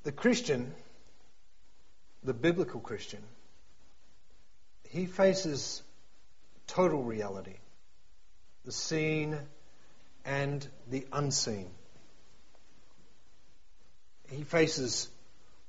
[0.04, 0.74] The Christian,
[2.24, 3.22] the biblical Christian,
[4.90, 5.82] he faces
[6.68, 7.56] total reality,
[8.66, 9.38] the seen
[10.26, 11.70] and the unseen.
[14.32, 15.10] He faces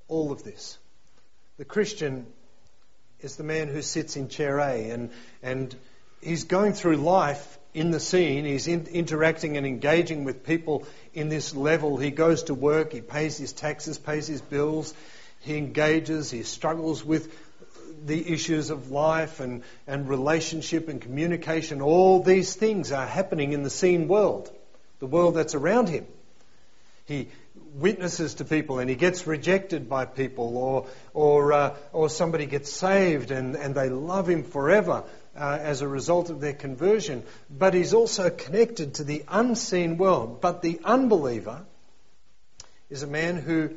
[0.08, 0.78] all of this.
[1.58, 2.26] The Christian
[3.20, 5.10] is the man who sits in chair A and,
[5.42, 5.74] and
[6.20, 8.44] he's going through life in the seen.
[8.44, 11.96] He's in, interacting and engaging with people in this level.
[11.96, 14.94] He goes to work, he pays his taxes, pays his bills,
[15.40, 17.32] he engages, he struggles with
[18.04, 21.80] the issues of life and, and relationship and communication.
[21.80, 24.50] All these things are happening in the seen world,
[24.98, 26.06] the world that's around him.
[27.06, 27.28] He
[27.74, 32.72] witnesses to people and he gets rejected by people, or, or, uh, or somebody gets
[32.72, 35.04] saved and, and they love him forever
[35.36, 40.40] uh, as a result of their conversion, but he's also connected to the unseen world.
[40.40, 41.64] But the unbeliever
[42.90, 43.70] is a man who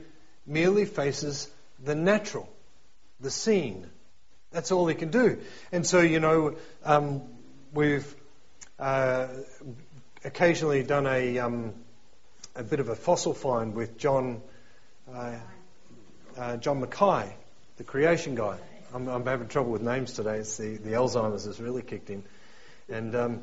[0.46, 1.50] merely faces
[1.84, 2.50] the natural,
[3.20, 3.88] the seen.
[4.52, 5.40] That's all he can do.
[5.72, 7.22] And so, you know, um,
[7.74, 8.14] we've
[8.78, 9.28] uh,
[10.24, 11.74] occasionally done a, um,
[12.56, 14.42] a bit of a fossil find with John,
[15.14, 15.36] uh,
[16.38, 17.36] uh John Mackay,
[17.78, 18.58] the creation guy.
[18.94, 20.38] I'm, I'm, having trouble with names today.
[20.38, 22.24] It's the, the Alzheimer's has really kicked in.
[22.88, 23.42] And, um,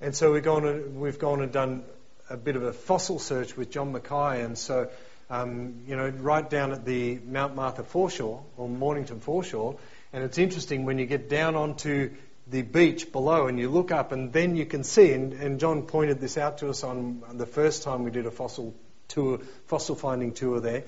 [0.00, 1.82] and so we've gone, and, we've gone and done
[2.30, 4.42] a bit of a fossil search with John Mackay.
[4.42, 4.88] And so,
[5.30, 9.78] um, you know, right down at the Mount Martha foreshore, or Mornington foreshore.
[10.12, 12.12] And it's interesting when you get down onto
[12.46, 15.82] the beach below and you look up and then you can see, and, and John
[15.82, 18.74] pointed this out to us on the first time we did a fossil
[19.08, 20.84] tour, fossil finding tour there.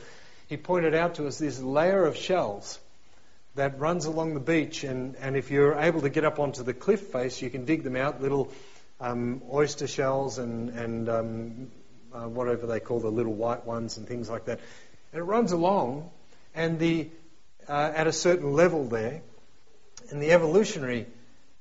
[0.48, 2.78] He pointed out to us this layer of shells
[3.54, 6.74] that runs along the beach, and, and if you're able to get up onto the
[6.74, 8.52] cliff face, you can dig them out, little
[9.00, 11.70] um, oyster shells and, and um,
[12.12, 14.60] uh, whatever they call the little white ones and things like that.
[15.12, 16.10] And it runs along,
[16.54, 17.08] and the
[17.68, 19.22] uh, at a certain level there,
[20.10, 21.06] and the evolutionary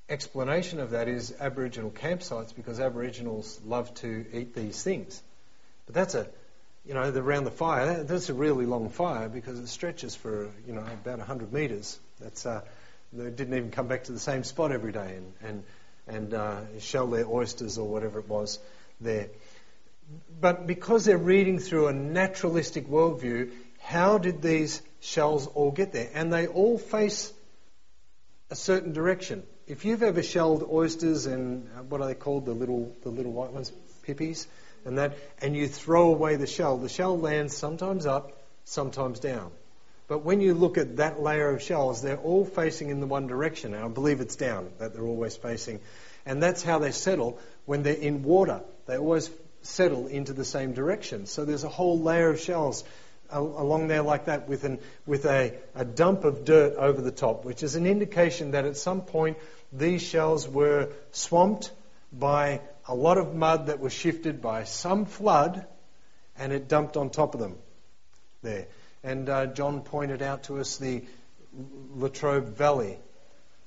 [0.09, 5.21] explanation of that is Aboriginal campsites because Aboriginals love to eat these things.
[5.85, 6.27] But that's a,
[6.85, 10.49] you know, the, around the fire, that's a really long fire because it stretches for,
[10.67, 11.99] you know, about 100 metres.
[12.19, 12.61] That's, uh,
[13.13, 15.63] they didn't even come back to the same spot every day and, and,
[16.07, 18.59] and uh, shell their oysters or whatever it was
[19.01, 19.29] there.
[20.39, 26.09] But because they're reading through a naturalistic worldview, how did these shells all get there?
[26.13, 27.33] And they all face
[28.51, 29.43] a certain direction.
[29.67, 33.31] If you've ever shelled oysters and uh, what are they called, the little the little
[33.31, 33.71] white ones,
[34.03, 34.47] pippies,
[34.85, 38.31] and that, and you throw away the shell, the shell lands sometimes up,
[38.65, 39.51] sometimes down.
[40.07, 43.25] But when you look at that layer of shells, they're all facing in the one
[43.25, 43.73] direction.
[43.73, 45.79] And I believe it's down that they're always facing.
[46.27, 48.61] And that's how they settle when they're in water.
[48.85, 49.31] They always
[49.63, 51.25] settle into the same direction.
[51.25, 52.83] So there's a whole layer of shells
[53.29, 57.45] along there like that with, an, with a, a dump of dirt over the top,
[57.45, 59.37] which is an indication that at some point
[59.73, 61.71] these shells were swamped
[62.11, 65.65] by a lot of mud that was shifted by some flood
[66.37, 67.55] and it dumped on top of them
[68.41, 68.67] there.
[69.03, 71.03] And uh, John pointed out to us the
[71.95, 72.97] Latrobe Valley.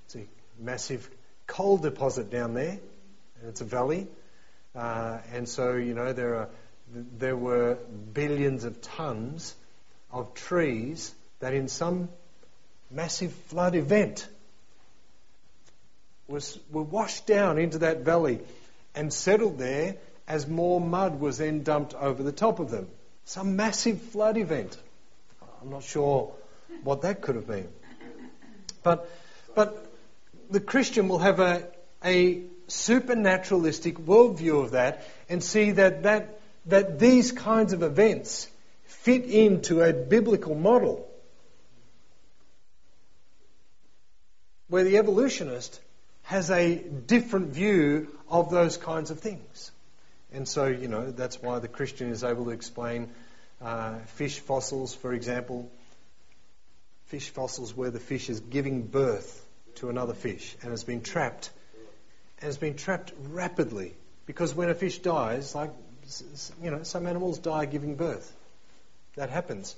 [0.06, 0.26] It's a
[0.58, 1.08] massive
[1.46, 2.78] coal deposit down there,
[3.40, 4.06] and it's a valley.
[4.74, 6.48] Uh, and so, you know, there are
[6.92, 7.78] there were
[8.12, 9.54] billions of tons
[10.10, 12.08] of trees that in some
[12.90, 14.26] massive flood event
[16.26, 18.40] was, were washed down into that valley
[18.94, 22.88] and settled there as more mud was then dumped over the top of them.
[23.24, 24.76] Some massive flood event.
[25.62, 26.32] I'm not sure
[26.84, 27.68] what that could have been.
[28.82, 29.10] But,
[29.54, 29.86] but
[30.50, 31.66] the Christian will have a,
[32.04, 36.37] a supernaturalistic worldview of that and see that, that,
[36.68, 38.48] that these kinds of events
[38.84, 41.08] fit into a biblical model
[44.68, 45.80] where the evolutionist
[46.24, 49.70] has a different view of those kinds of things.
[50.32, 53.08] And so, you know, that's why the Christian is able to explain
[53.62, 55.70] uh, fish fossils, for example.
[57.06, 59.42] Fish fossils where the fish is giving birth
[59.76, 61.50] to another fish and has been trapped.
[62.40, 63.94] And has been trapped rapidly.
[64.26, 65.70] Because when a fish dies, like,
[66.62, 68.34] you know, some animals die giving birth.
[69.16, 69.74] That happens.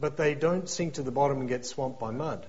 [0.00, 2.46] But they don't sink to the bottom and get swamped by mud.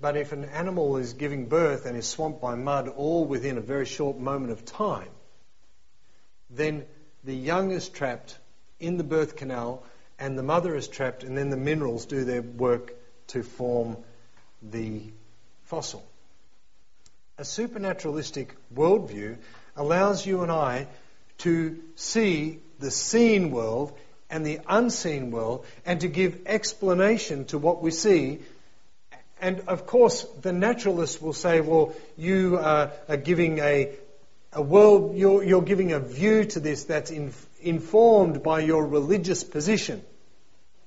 [0.00, 3.60] But if an animal is giving birth and is swamped by mud all within a
[3.60, 5.10] very short moment of time,
[6.50, 6.84] then
[7.24, 8.38] the young is trapped
[8.80, 9.82] in the birth canal
[10.18, 12.92] and the mother is trapped, and then the minerals do their work
[13.28, 13.96] to form
[14.62, 15.02] the
[15.64, 16.04] fossil.
[17.38, 19.36] A supernaturalistic worldview
[19.76, 20.88] allows you and I
[21.38, 23.96] to see the seen world
[24.30, 28.40] and the unseen world and to give explanation to what we see.
[29.40, 33.90] And of course, the naturalist will say, well, you uh, are giving a,
[34.52, 39.44] a world, you're, you're giving a view to this that's in, informed by your religious
[39.44, 40.02] position.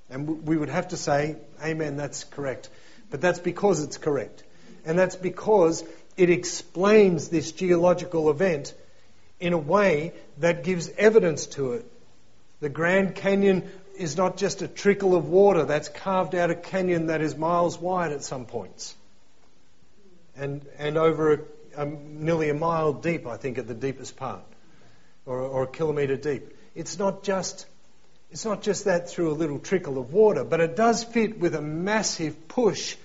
[0.09, 2.69] And we would have to say, Amen, that's correct.
[3.09, 4.43] But that's because it's correct.
[4.85, 5.83] And that's because
[6.17, 8.73] it explains this geological event
[9.41, 11.85] in a way that gives evidence to it.
[12.59, 17.07] The Grand Canyon is not just a trickle of water that's carved out a canyon
[17.07, 18.95] that is miles wide at some points.
[20.37, 21.39] And, and over a,
[21.81, 24.41] a, nearly a mile deep, I think, at the deepest part,
[25.25, 26.55] or, or a kilometre deep.
[26.73, 27.65] It's not just
[28.31, 31.53] it's not just that through a little trickle of water, but it does fit with
[31.53, 32.95] a massive push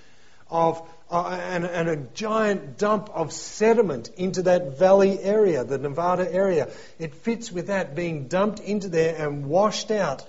[0.49, 6.29] of uh, and, and, a giant dump of sediment into that valley area, the Nevada
[6.29, 6.69] area.
[6.99, 10.27] It fits with that being dumped into there and washed out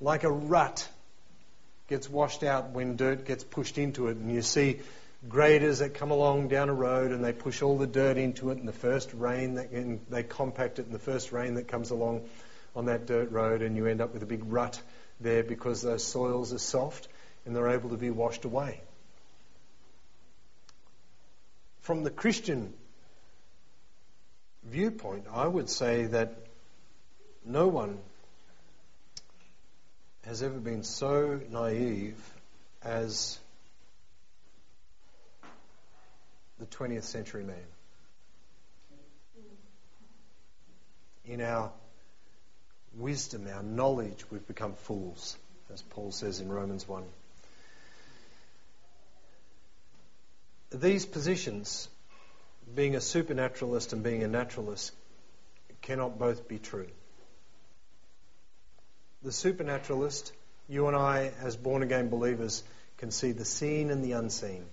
[0.00, 0.88] like a rut
[1.88, 4.16] gets washed out when dirt gets pushed into it.
[4.16, 4.80] And you see
[5.28, 8.58] graders that come along down a road and they push all the dirt into it
[8.58, 11.90] in the first rain, that, and they compact it in the first rain that comes
[11.90, 12.22] along
[12.74, 14.80] on that dirt road, and you end up with a big rut
[15.20, 17.08] there because those soils are soft
[17.44, 18.80] and they're able to be washed away
[21.84, 22.72] from the Christian
[24.64, 26.34] viewpoint, I would say that
[27.44, 27.98] no one
[30.24, 32.16] has ever been so naive
[32.82, 33.38] as
[36.58, 37.56] the 20th century man.
[41.26, 41.70] In our
[42.96, 45.36] wisdom, our knowledge, we've become fools,
[45.70, 47.04] as Paul says in Romans 1.
[50.80, 51.88] These positions,
[52.74, 54.92] being a supernaturalist and being a naturalist,
[55.82, 56.88] cannot both be true.
[59.22, 60.32] The supernaturalist,
[60.68, 62.62] you and I, as born again believers,
[62.98, 64.64] can see the seen and the unseen.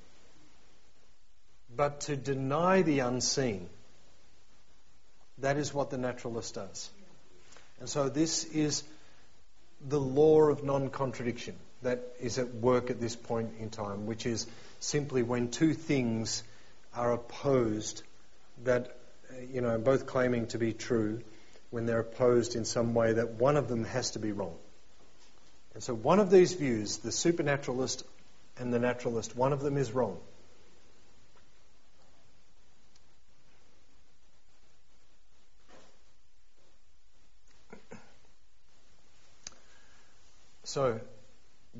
[1.76, 3.70] But to deny the unseen,
[5.38, 6.90] that is what the naturalist does.
[7.80, 8.84] And so this is
[9.88, 14.26] the law of non contradiction that is at work at this point in time, which
[14.26, 14.46] is
[14.82, 16.44] simply when two things
[16.94, 18.04] are opposed
[18.66, 18.98] that,
[19.54, 21.22] you know, both claiming to be true,
[21.70, 24.56] when they're opposed in some way that one of them has to be wrong.
[25.74, 28.04] And so one of these views, the supernaturalist
[28.58, 30.18] and the naturalist, one of them is wrong.
[40.64, 41.00] So,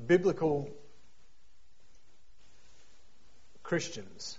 [0.06, 0.70] biblical
[3.72, 4.38] Christians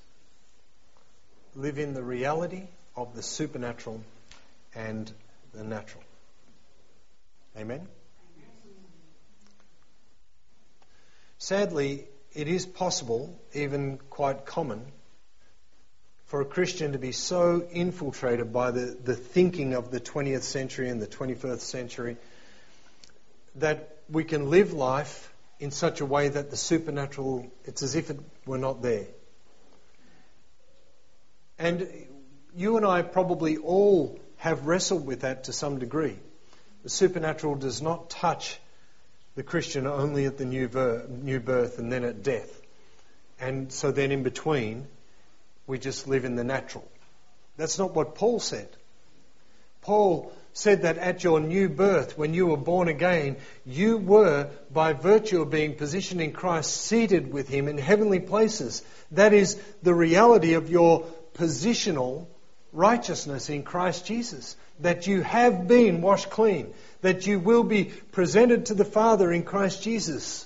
[1.56, 4.04] live in the reality of the supernatural
[4.76, 5.12] and
[5.56, 6.04] the natural.
[7.58, 7.88] Amen?
[11.40, 12.06] Sadly,
[12.36, 14.86] it is possible, even quite common,
[16.26, 20.90] for a Christian to be so infiltrated by the, the thinking of the 20th century
[20.90, 22.18] and the 21st century
[23.56, 28.12] that we can live life in such a way that the supernatural, it's as if
[28.12, 29.08] it were not there.
[31.58, 31.88] And
[32.56, 36.18] you and I probably all have wrestled with that to some degree.
[36.84, 38.60] The supernatural does not touch
[39.36, 42.62] the Christian only at the new birth, new birth and then at death.
[43.40, 44.88] And so then in between,
[45.66, 46.88] we just live in the natural.
[47.58, 48.68] That's not what Paul said.
[49.82, 54.94] Paul said that at your new birth, when you were born again, you were, by
[54.94, 58.84] virtue of being positioned in Christ, seated with Him in heavenly places.
[59.12, 62.28] That is the reality of your positional
[62.72, 64.56] righteousness in Christ Jesus.
[64.80, 66.74] That you have been washed clean.
[67.02, 70.46] That you will be presented to the Father in Christ Jesus.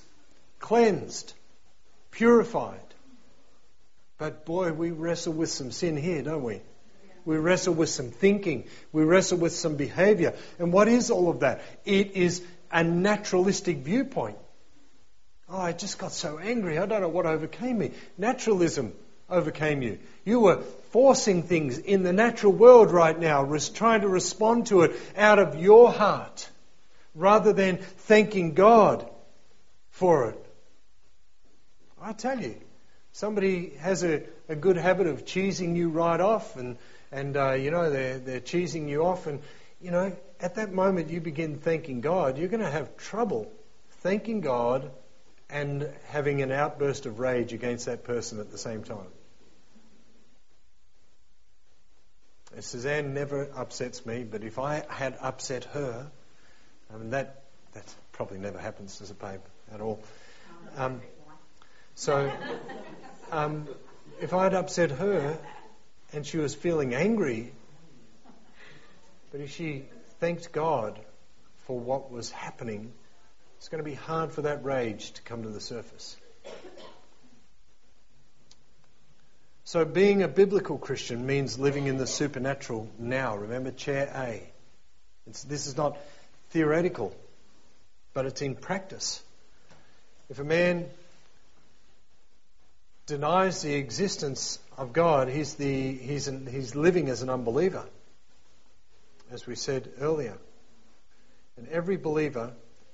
[0.60, 1.34] Cleansed.
[2.12, 2.80] Purified.
[4.18, 6.62] But boy, we wrestle with some sin here, don't we?
[7.26, 8.66] We wrestle with some thinking.
[8.92, 10.34] We wrestle with some behavior.
[10.60, 11.62] And what is all of that?
[11.86, 14.38] It is a naturalistic viewpoint.
[15.50, 16.78] Oh, I just got so angry.
[16.78, 17.92] I don't know what overcame me.
[18.18, 18.94] Naturalism
[19.30, 20.00] overcame you.
[20.26, 20.62] You were
[20.92, 25.56] forcing things in the natural world right now, trying to respond to it out of
[25.60, 26.50] your heart
[27.16, 29.10] rather than thanking God
[29.90, 30.46] for it.
[32.02, 32.56] I tell you,
[33.12, 36.78] somebody has a, a good habit of cheesing you right off and
[37.12, 39.42] and uh, you know they're they're cheesing you off, and
[39.82, 43.52] you know at that moment you begin thanking God, you're going to have trouble
[44.02, 44.92] thanking God
[45.50, 49.08] and having an outburst of rage against that person at the same time.
[52.47, 56.12] And Suzanne never upsets me, but if I had upset her,
[56.94, 57.44] I mean that
[57.74, 59.42] that probably never happens as a babe
[59.74, 60.00] at all.
[60.76, 61.02] Um,
[61.96, 62.32] so,
[63.32, 63.68] um,
[64.22, 65.38] if I had upset her,
[66.14, 67.52] and she was feeling angry.
[69.32, 69.86] But if she
[70.20, 71.00] thanked God
[71.66, 72.94] for what was happening,
[73.58, 76.16] it's going to be hard for that rage to come to the surface.
[79.68, 83.36] So, being a biblical Christian means living in the supernatural now.
[83.36, 84.42] Remember, chair A.
[85.28, 85.98] It's, this is not
[86.52, 87.14] theoretical,
[88.14, 89.22] but it's in practice.
[90.30, 90.86] If a man
[93.08, 97.84] denies the existence of God, he's, the, he's, an, he's living as an unbeliever,
[99.32, 100.38] as we said earlier.
[101.58, 102.54] And every believer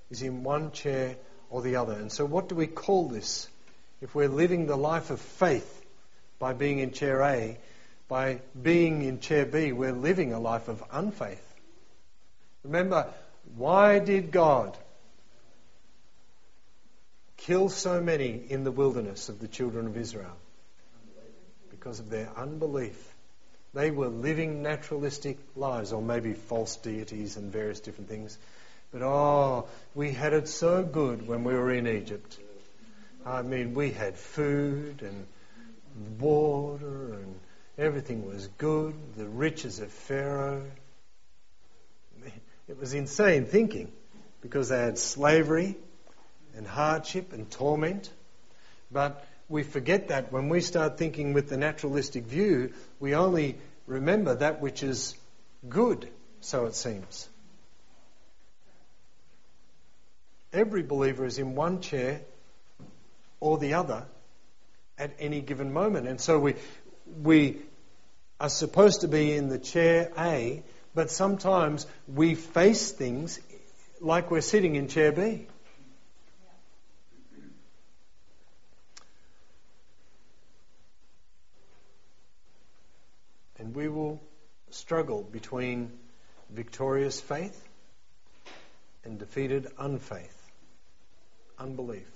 [0.10, 1.18] is in one chair
[1.52, 1.94] or the other.
[1.94, 3.48] And so, what do we call this?
[4.02, 5.82] If we're living the life of faith
[6.44, 7.58] by being in chair A,
[8.10, 11.54] by being in chair B, we're living a life of unfaith.
[12.66, 13.08] Remember,
[13.56, 14.78] why did God
[17.38, 20.36] kill so many in the wilderness of the children of Israel?
[21.70, 23.02] Because of their unbelief.
[23.74, 28.38] They were living naturalistic lives, or maybe false deities and various different things.
[28.92, 32.38] But oh, we had it so good when we were in Egypt.
[33.26, 35.26] I mean, we had food and
[36.20, 37.40] water and
[37.78, 38.96] everything was good.
[39.16, 40.64] The riches of Pharaoh.
[42.68, 43.92] It was insane thinking
[44.42, 45.76] because they had slavery
[46.56, 48.10] and hardship and torment.
[48.92, 54.36] But we forget that when we start thinking with the naturalistic view, we only remember
[54.36, 55.16] that which is
[55.68, 56.08] good,
[56.42, 57.28] so it seems.
[60.54, 62.22] Every believer is in one chair
[63.40, 64.06] or the other
[64.98, 66.08] at any given moment.
[66.08, 66.56] And so we,
[67.22, 67.62] we
[68.40, 70.64] are supposed to be in the chair A
[70.96, 73.40] but sometimes we face things
[74.00, 75.48] like we're sitting in chair B.
[83.58, 84.22] And we will
[84.70, 85.92] struggle between
[86.50, 87.60] victorious faith
[89.06, 90.36] and defeated unfaith,
[91.58, 92.08] unbelief.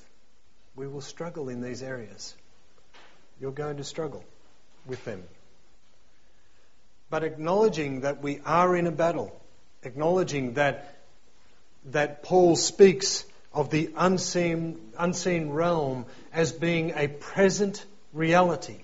[0.75, 2.35] We will struggle in these areas.
[3.39, 4.23] You're going to struggle
[4.85, 5.23] with them.
[7.09, 9.39] But acknowledging that we are in a battle,
[9.83, 10.97] acknowledging that,
[11.85, 18.77] that Paul speaks of the unseen, unseen realm as being a present reality,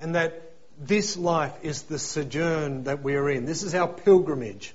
[0.00, 3.46] and that this life is the sojourn that we are in.
[3.46, 4.74] This is our pilgrimage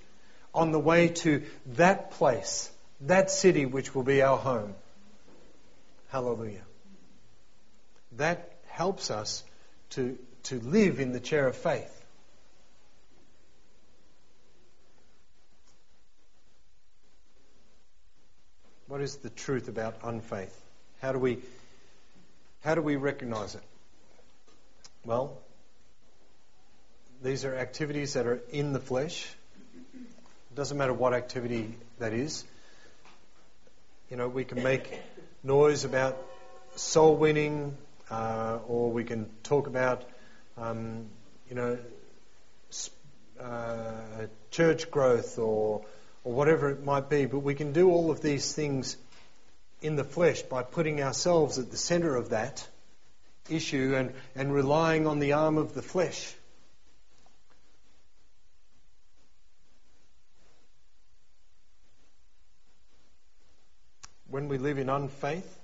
[0.54, 1.44] on the way to
[1.76, 2.72] that place,
[3.02, 4.74] that city which will be our home.
[6.10, 6.67] Hallelujah.
[8.18, 9.44] That helps us
[9.92, 11.94] to, to live in the chair of faith.
[18.88, 20.56] What is the truth about unfaith?
[21.02, 21.40] How do we
[22.62, 23.62] how do we recognize it?
[25.06, 25.38] Well,
[27.22, 29.28] these are activities that are in the flesh.
[29.94, 32.44] It doesn't matter what activity that is.
[34.10, 35.00] You know, we can make
[35.44, 36.18] noise about
[36.76, 37.78] soul winning,
[38.10, 40.04] uh, or we can talk about,
[40.58, 41.06] um,
[41.50, 41.78] you know,
[43.40, 45.86] uh, church growth or
[46.28, 47.26] or whatever it might be.
[47.26, 48.98] But we can do all of these things
[49.82, 52.68] in the flesh by putting ourselves at the center of that
[53.50, 56.34] issue and, and relying on the arm of the flesh.
[64.30, 65.57] When we live in unfaith,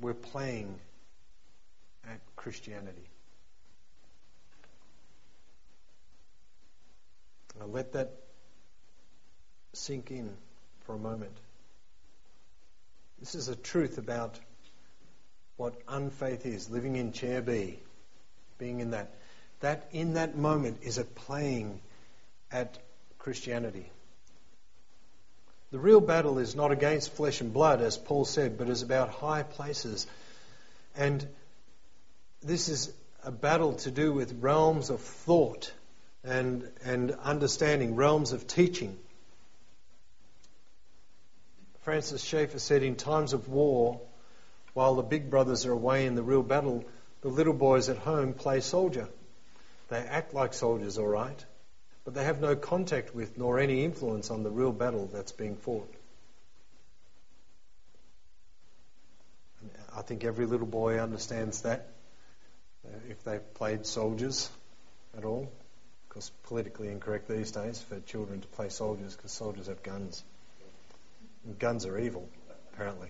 [0.00, 0.78] we're playing
[2.04, 3.08] at Christianity.
[7.58, 8.12] Now let that
[9.72, 10.30] sink in
[10.86, 11.36] for a moment.
[13.20, 14.38] This is a truth about
[15.56, 17.78] what unfaith is, living in chair B,
[18.58, 19.14] being in that.
[19.60, 21.80] That in that moment is a playing
[22.50, 22.78] at
[23.18, 23.90] Christianity.
[25.74, 29.08] The real battle is not against flesh and blood, as Paul said, but is about
[29.08, 30.06] high places.
[30.94, 31.26] And
[32.40, 32.92] this is
[33.24, 35.72] a battle to do with realms of thought
[36.22, 38.96] and, and understanding, realms of teaching.
[41.82, 44.00] Francis Schaeffer said, In times of war,
[44.74, 46.84] while the big brothers are away in the real battle,
[47.22, 49.08] the little boys at home play soldier.
[49.88, 51.44] They act like soldiers, all right,
[52.04, 55.56] but they have no contact with nor any influence on the real battle that's being
[55.56, 55.92] fought.
[59.96, 61.88] I think every little boy understands that
[62.84, 64.50] uh, if they've played soldiers
[65.16, 65.50] at all.
[66.08, 70.22] Because politically incorrect these days for children to play soldiers because soldiers have guns.
[71.44, 72.28] And guns are evil,
[72.72, 73.08] apparently.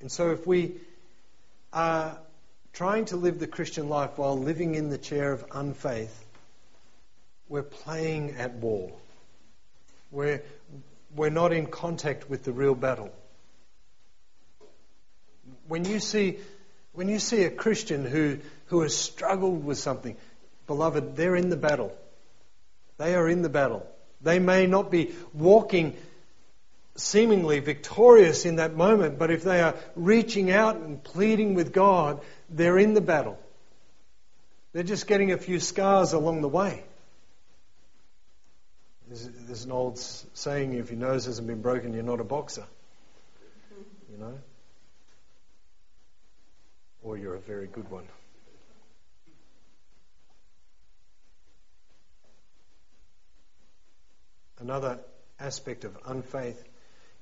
[0.00, 0.74] And so if we
[1.72, 2.18] are
[2.74, 6.24] trying to live the Christian life while living in the chair of unfaith,
[7.48, 8.92] we're playing at war.
[10.10, 10.42] We're,
[11.14, 13.12] we're not in contact with the real battle.
[15.68, 16.38] When you see,
[16.92, 20.16] when you see a Christian who, who has struggled with something,
[20.66, 21.96] beloved, they're in the battle.
[22.98, 23.86] They are in the battle.
[24.20, 25.96] They may not be walking
[26.96, 32.20] seemingly victorious in that moment, but if they are reaching out and pleading with God,
[32.54, 33.38] they're in the battle.
[34.72, 36.84] They're just getting a few scars along the way.
[39.08, 42.64] There's, an old saying if your nose hasn't been broken, you're not a boxer.
[44.10, 44.38] You know?
[47.02, 48.04] Or you're a very good one.
[54.58, 55.00] Another
[55.38, 56.62] aspect of unfaith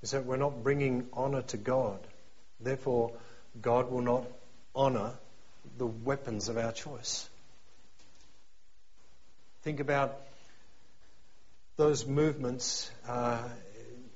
[0.03, 1.99] is that we're not bringing honour to God.
[2.61, 3.13] Therefore,
[3.61, 4.25] God will not
[4.77, 5.15] honour
[5.79, 7.29] the weapons of our choice.
[9.63, 10.19] Think about
[11.77, 13.43] those movements, uh,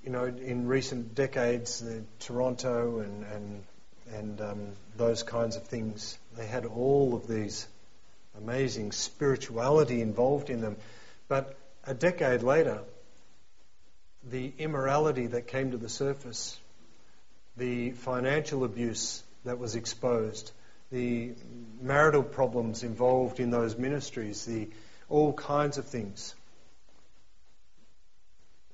[0.05, 3.65] you know, in recent decades, the Toronto and and
[4.13, 6.19] and um, those kinds of things.
[6.37, 7.67] They had all of these
[8.39, 10.77] amazing spirituality involved in them,
[11.29, 12.81] but a decade later,
[14.29, 16.59] the immorality that came to the surface,
[17.57, 20.51] the financial abuse that was exposed,
[20.91, 21.33] the
[21.81, 24.69] marital problems involved in those ministries, the
[25.09, 26.35] all kinds of things.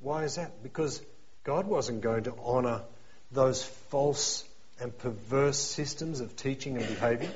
[0.01, 0.63] Why is that?
[0.63, 1.01] Because
[1.45, 2.83] God wasn't going to honor
[3.31, 4.45] those false
[4.81, 7.31] and perverse systems of teaching and behavior.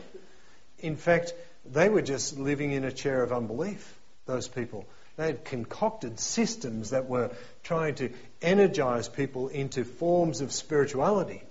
[0.80, 1.32] In fact,
[1.64, 4.86] they were just living in a chair of unbelief, those people.
[5.16, 7.30] They had concocted systems that were
[7.62, 8.10] trying to
[8.42, 11.42] energize people into forms of spirituality.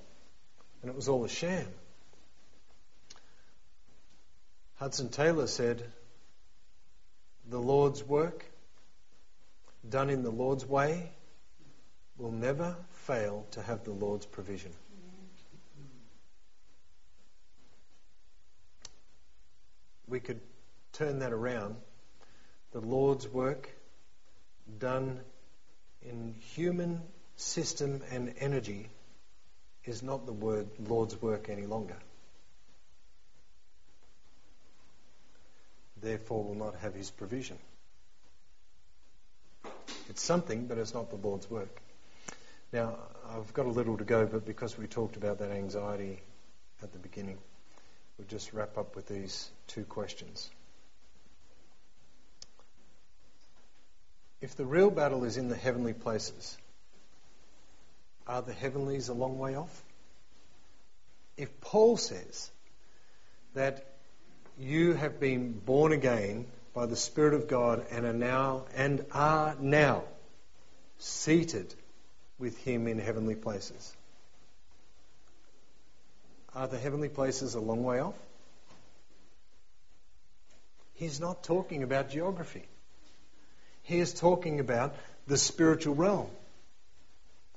[0.81, 1.67] And it was all a sham.
[4.75, 5.83] Hudson Taylor said,
[7.49, 8.45] The Lord's work,
[9.87, 11.11] done in the Lord's way,
[12.17, 14.71] will never fail to have the Lord's provision.
[20.07, 20.41] We could
[20.91, 21.77] turn that around.
[22.71, 23.69] The Lord's work
[24.77, 25.21] done
[26.01, 27.01] in human
[27.37, 28.89] system and energy
[29.85, 31.97] is not the word Lord's work any longer.
[36.05, 37.57] Therefore, will not have his provision.
[40.07, 41.81] It's something, but it's not the Lord's work.
[42.71, 46.21] Now, I've got a little to go, but because we talked about that anxiety
[46.83, 47.39] at the beginning,
[48.19, 50.47] we'll just wrap up with these two questions.
[54.41, 56.55] If the real battle is in the heavenly places,
[58.27, 59.81] are the heavenlies a long way off?
[61.35, 62.51] If Paul says
[63.55, 63.94] that
[64.59, 69.55] you have been born again by the Spirit of God and are now and are
[69.59, 70.03] now
[70.99, 71.73] seated
[72.39, 73.95] with him in heavenly places.
[76.53, 78.15] Are the heavenly places a long way off?
[80.93, 82.63] He's not talking about geography.
[83.83, 84.95] He is talking about
[85.27, 86.27] the spiritual realm.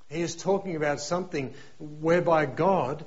[0.09, 3.05] He is talking about something whereby God,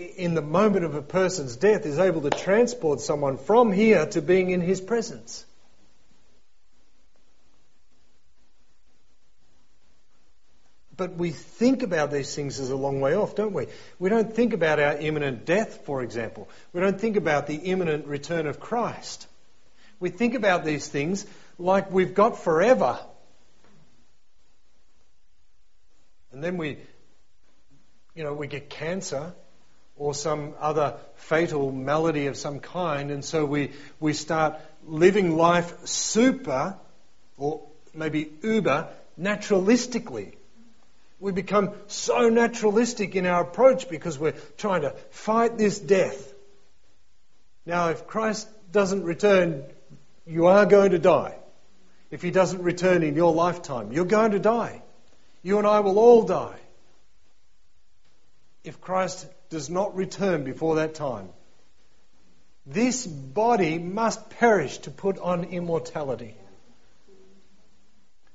[0.00, 4.22] in the moment of a person's death, is able to transport someone from here to
[4.22, 5.44] being in his presence.
[10.96, 13.68] But we think about these things as a long way off, don't we?
[13.98, 16.48] We don't think about our imminent death, for example.
[16.74, 19.26] We don't think about the imminent return of Christ.
[19.98, 21.26] We think about these things
[21.58, 22.98] like we've got forever.
[26.32, 26.78] And then we,
[28.14, 29.32] you know, we get cancer
[30.00, 33.70] or some other fatal malady of some kind, and so we,
[34.00, 36.74] we start living life super,
[37.36, 37.60] or
[37.92, 38.88] maybe uber,
[39.20, 40.32] naturalistically.
[41.20, 46.32] We become so naturalistic in our approach because we're trying to fight this death.
[47.66, 49.64] Now, if Christ doesn't return,
[50.26, 51.36] you are going to die.
[52.10, 54.80] If he doesn't return in your lifetime, you're going to die.
[55.42, 56.58] You and I will all die.
[58.64, 61.28] If Christ does not return before that time,
[62.66, 66.34] this body must perish to put on immortality.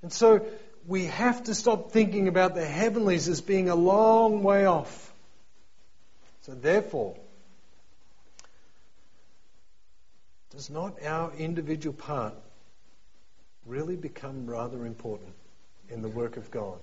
[0.01, 0.45] And so
[0.87, 5.13] we have to stop thinking about the heavenlies as being a long way off.
[6.41, 7.15] So, therefore,
[10.51, 12.35] does not our individual part
[13.65, 15.33] really become rather important
[15.89, 16.79] in the work of God?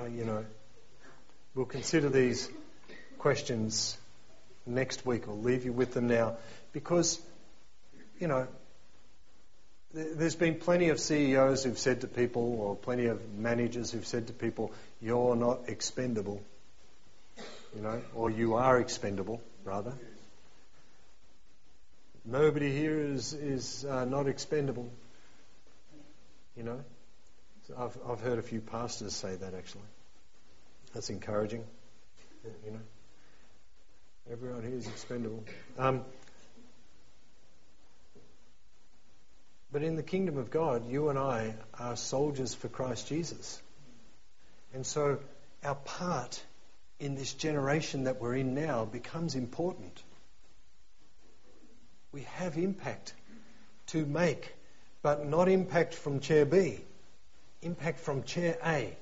[0.00, 0.44] Oh, you know,
[1.54, 2.48] we'll consider these
[3.18, 3.96] questions
[4.66, 5.24] next week.
[5.28, 6.36] I'll leave you with them now
[6.72, 7.20] because,
[8.18, 8.46] you know,
[9.92, 14.26] there's been plenty of CEOs who've said to people, or plenty of managers who've said
[14.26, 16.42] to people, you're not expendable.
[17.76, 19.92] You know, or you are expendable, rather.
[22.24, 24.90] Nobody here is, is uh, not expendable.
[26.56, 26.80] You know,
[27.78, 29.82] I've, I've heard a few pastors say that actually.
[30.94, 31.64] That's encouraging.
[32.64, 32.80] You know,
[34.32, 35.44] everyone here is expendable.
[35.78, 36.04] Um,
[39.74, 43.60] But in the kingdom of God, you and I are soldiers for Christ Jesus.
[44.72, 45.18] And so
[45.64, 46.40] our part
[47.00, 50.00] in this generation that we're in now becomes important.
[52.12, 53.14] We have impact
[53.88, 54.54] to make,
[55.02, 56.78] but not impact from chair B,
[57.60, 58.96] impact from chair A.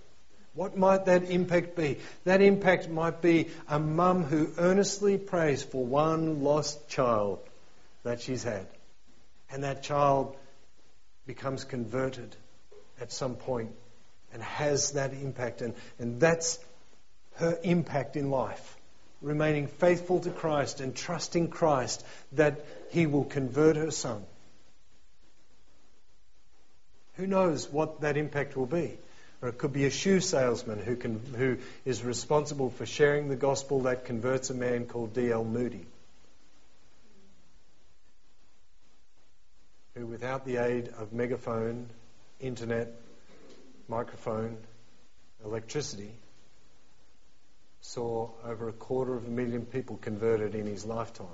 [0.55, 1.98] What might that impact be?
[2.24, 7.38] That impact might be a mum who earnestly prays for one lost child
[8.03, 8.66] that she's had.
[9.50, 10.36] And that child
[11.26, 12.36] becomes converted
[13.00, 13.70] at some point
[14.32, 15.62] and has that impact.
[15.62, 16.59] And, and that's
[17.36, 18.76] her impact in life.
[19.22, 24.24] Remaining faithful to Christ and trusting Christ that He will convert her son.
[27.14, 28.98] Who knows what that impact will be?
[29.43, 33.36] Or it could be a shoe salesman who, can, who is responsible for sharing the
[33.36, 35.45] gospel that converts a man called D.L.
[35.45, 35.84] Moody.
[39.95, 41.88] who, without the aid of megaphone,
[42.40, 42.88] internet,
[43.88, 44.57] microphone,
[45.45, 46.11] electricity,
[47.82, 51.26] saw over a quarter of a million people converted in his lifetime.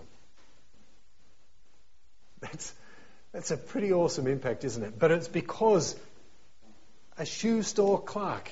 [2.40, 2.72] That's,
[3.32, 4.98] that's a pretty awesome impact, isn't it?
[4.98, 5.94] But it's because
[7.18, 8.50] a shoe store clerk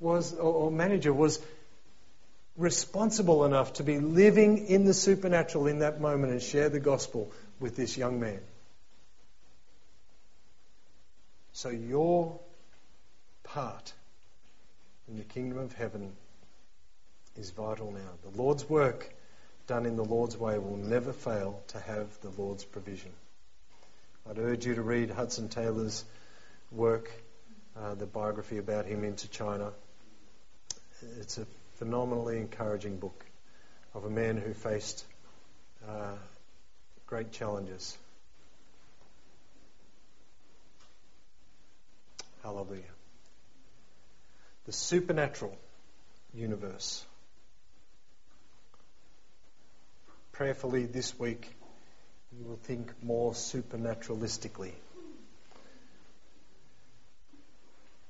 [0.00, 1.40] was, or, or manager was
[2.56, 7.30] responsible enough to be living in the supernatural in that moment and share the gospel
[7.60, 8.40] with this young man.
[11.52, 12.38] So your
[13.44, 13.92] part
[15.08, 16.12] in the kingdom of heaven
[17.36, 18.30] is vital now.
[18.30, 19.12] The Lord's work
[19.66, 23.10] done in the Lord's way will never fail to have the Lord's provision.
[24.28, 26.04] I'd urge you to read Hudson Taylor's
[26.70, 27.10] work,
[27.80, 29.70] uh, the biography about him into China.
[31.20, 33.24] It's a phenomenally encouraging book
[33.94, 35.04] of a man who faced
[35.88, 36.14] uh,
[37.06, 37.96] great challenges.
[42.42, 42.82] Hallelujah.
[44.66, 45.56] The supernatural
[46.34, 47.04] universe.
[50.32, 51.48] Prayerfully this week,
[52.38, 54.72] you will think more supernaturalistically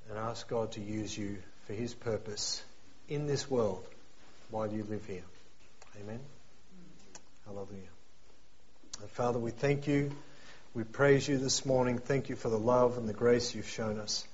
[0.09, 2.63] and ask God to use you for His purpose
[3.09, 3.87] in this world
[4.51, 5.25] while you live here.
[6.01, 6.21] Amen.
[7.45, 7.69] Hallelujah.
[9.01, 10.11] And Father, we thank you.
[10.75, 11.99] We praise you this morning.
[11.99, 14.27] Thank you for the love and the grace you've shown us.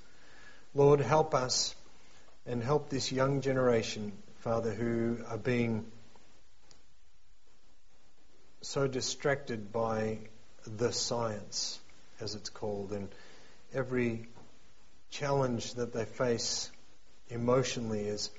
[0.73, 1.75] Lord, help us
[2.45, 5.85] and help this young generation, Father, who are being
[8.61, 10.19] so distracted by
[10.65, 11.79] the science,
[12.19, 13.09] as it's called, and
[13.73, 14.27] every
[15.19, 16.69] challenge that they face
[17.29, 18.29] emotionally is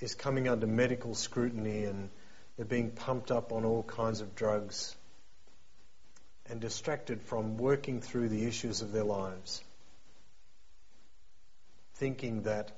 [0.00, 2.08] is coming under medical scrutiny and
[2.56, 4.96] they're being pumped up on all kinds of drugs
[6.48, 9.62] and distracted from working through the issues of their lives,
[11.94, 12.70] thinking that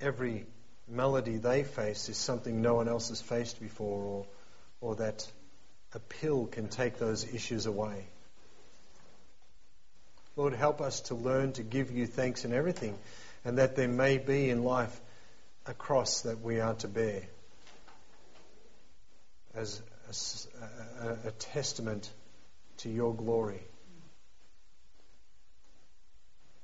[0.00, 0.46] every
[0.88, 4.26] malady they face is something no one else has faced before or,
[4.80, 5.26] or that
[5.94, 8.06] a pill can take those issues away.
[10.36, 12.96] Lord, help us to learn to give you thanks in everything
[13.44, 15.00] and that there may be in life
[15.64, 17.22] a cross that we are to bear
[19.54, 19.80] as
[21.00, 22.10] a, a, a testament
[22.78, 23.62] to your glory.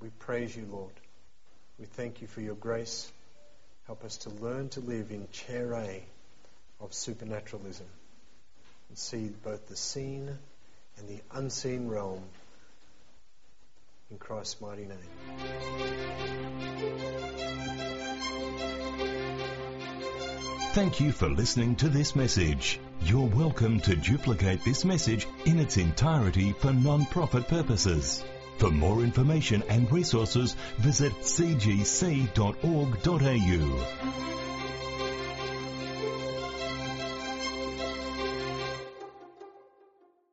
[0.01, 0.93] We praise you, Lord.
[1.79, 3.11] We thank you for your grace.
[3.87, 5.75] Help us to learn to live in chair
[6.81, 7.87] of supernaturalism
[8.91, 10.29] and see both the seen
[10.99, 12.23] and the unseen realm
[14.13, 14.99] in Christ's mighty name.
[20.75, 22.79] Thank you for listening to this message.
[23.03, 28.23] You're welcome to duplicate this message in its entirety for non-profit purposes.
[28.59, 32.23] For more information and resources, visit cgc.org.au.